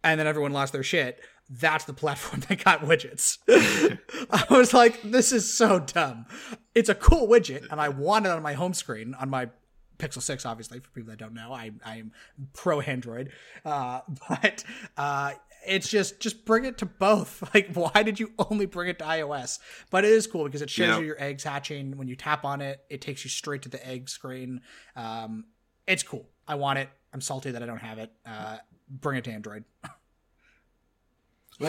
[0.05, 1.21] and then everyone lost their shit.
[1.49, 3.39] That's the platform that got widgets.
[4.31, 6.27] I was like, this is so dumb.
[6.75, 9.51] It's a cool widget, and I want it on my home screen on my
[9.99, 11.53] Pixel 6, obviously, for people that don't know.
[11.53, 12.13] I, I'm
[12.55, 13.31] pro Android.
[13.65, 14.65] Uh, but
[14.97, 15.33] uh,
[15.67, 17.43] it's just just bring it to both.
[17.53, 19.59] Like, why did you only bring it to iOS?
[19.91, 20.99] But it is cool because it shows Yeah.
[21.01, 21.97] you your eggs hatching.
[21.99, 24.63] When you tap on it, it takes you straight to the egg screen.
[24.97, 25.45] Um,
[25.87, 26.27] it's cool.
[26.49, 26.89] I want it.
[27.13, 28.11] I'm salty that I don't have it.
[28.25, 28.57] Uh,
[28.91, 29.65] bring it to Android.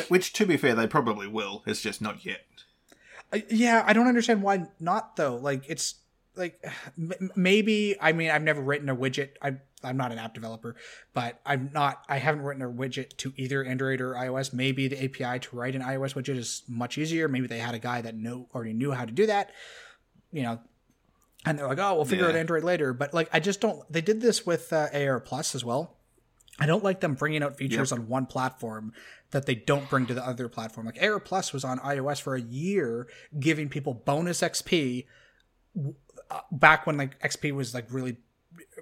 [0.07, 1.63] Which, to be fair, they probably will.
[1.65, 2.41] It's just not yet.
[3.33, 5.35] I- yeah, I don't understand why not though.
[5.35, 5.95] Like it's
[6.35, 6.63] like
[6.97, 9.31] m- maybe I mean I've never written a widget.
[9.41, 10.75] I I'm not an app developer,
[11.13, 14.53] but I'm not I haven't written a widget to either Android or iOS.
[14.53, 17.27] Maybe the API to write an iOS widget is much easier.
[17.27, 19.51] Maybe they had a guy that know already knew how to do that.
[20.31, 20.59] You know,
[21.45, 22.31] and they're like, "Oh, we'll figure Yeah.
[22.31, 25.53] out Android later." But like I just don't they did this with uh, AR Plus
[25.55, 25.97] as well.
[26.61, 28.93] I don't like them bringing out features on one platform
[29.31, 30.85] that they don't bring to the other platform.
[30.85, 33.07] Like AR Plus was on iOS for a year,
[33.39, 35.05] giving people bonus XP
[36.29, 38.17] uh, back when like XP was like really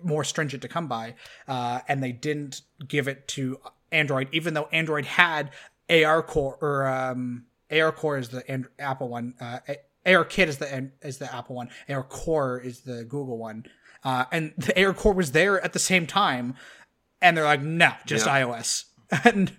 [0.03, 1.15] more stringent to come by,
[1.47, 3.59] uh, and they didn't give it to
[3.91, 5.51] Android, even though Android had
[5.89, 9.35] AR Core or um, AR Core is the and- Apple one.
[9.39, 9.59] Uh,
[10.05, 11.69] AR Kit is the is the Apple one.
[11.87, 13.65] AR Core is the Google one.
[14.03, 16.55] Uh, and the AR Core was there at the same time,
[17.21, 18.41] and they're like, no, just Yeah.
[18.41, 18.85] iOS.
[19.23, 19.51] and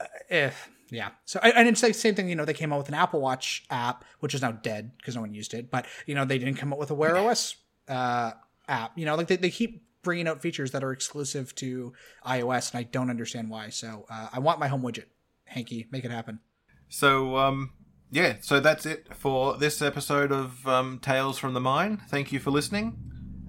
[0.00, 0.50] uh, eh,
[0.90, 1.10] yeah.
[1.24, 2.28] So I and it's the same thing.
[2.28, 5.14] You know, they came out with an Apple Watch app, which is now dead because
[5.14, 5.70] no one used it.
[5.70, 7.56] But you know, they didn't come out with a Wear OS
[7.88, 8.32] uh,
[8.68, 8.96] app.
[8.96, 11.92] You know, like they, they keep bringing out features that are exclusive to
[12.26, 13.70] iOS, and I don't understand why.
[13.70, 15.06] So uh, I want my home widget.
[15.54, 16.40] Hanke, make it happen.
[16.88, 17.70] So, um,
[18.10, 22.00] yeah, so that's it for this episode of um, Tales from the Mine.
[22.08, 22.96] Thank you for listening.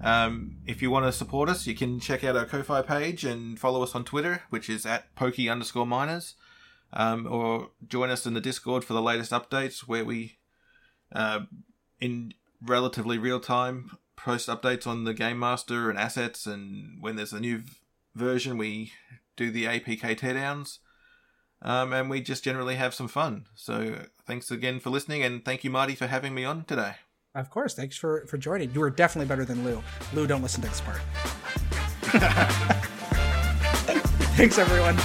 [0.02, 3.58] Um, if you want to support us, you can check out our Ko-Fi page and
[3.58, 6.34] follow us on Twitter, which is at pokey underscore miners,
[6.92, 10.38] um, or join us in the Discord for the latest updates, where we,
[11.12, 11.40] uh,
[12.00, 12.32] in
[12.62, 17.40] relatively real time, post updates on the Game Master and assets, and when there's a
[17.40, 17.76] new v-
[18.14, 18.92] version, we
[19.36, 20.78] do the APK teardowns
[21.62, 23.46] um, and we just generally have some fun.
[23.54, 26.94] So thanks again for listening, and thank you, Marty, for having me on today.
[27.34, 28.72] Of course, thanks for for joining.
[28.72, 29.82] You were definitely better than Lou.
[30.14, 31.00] Lou, don't listen to this part.
[34.36, 34.96] thanks, everyone.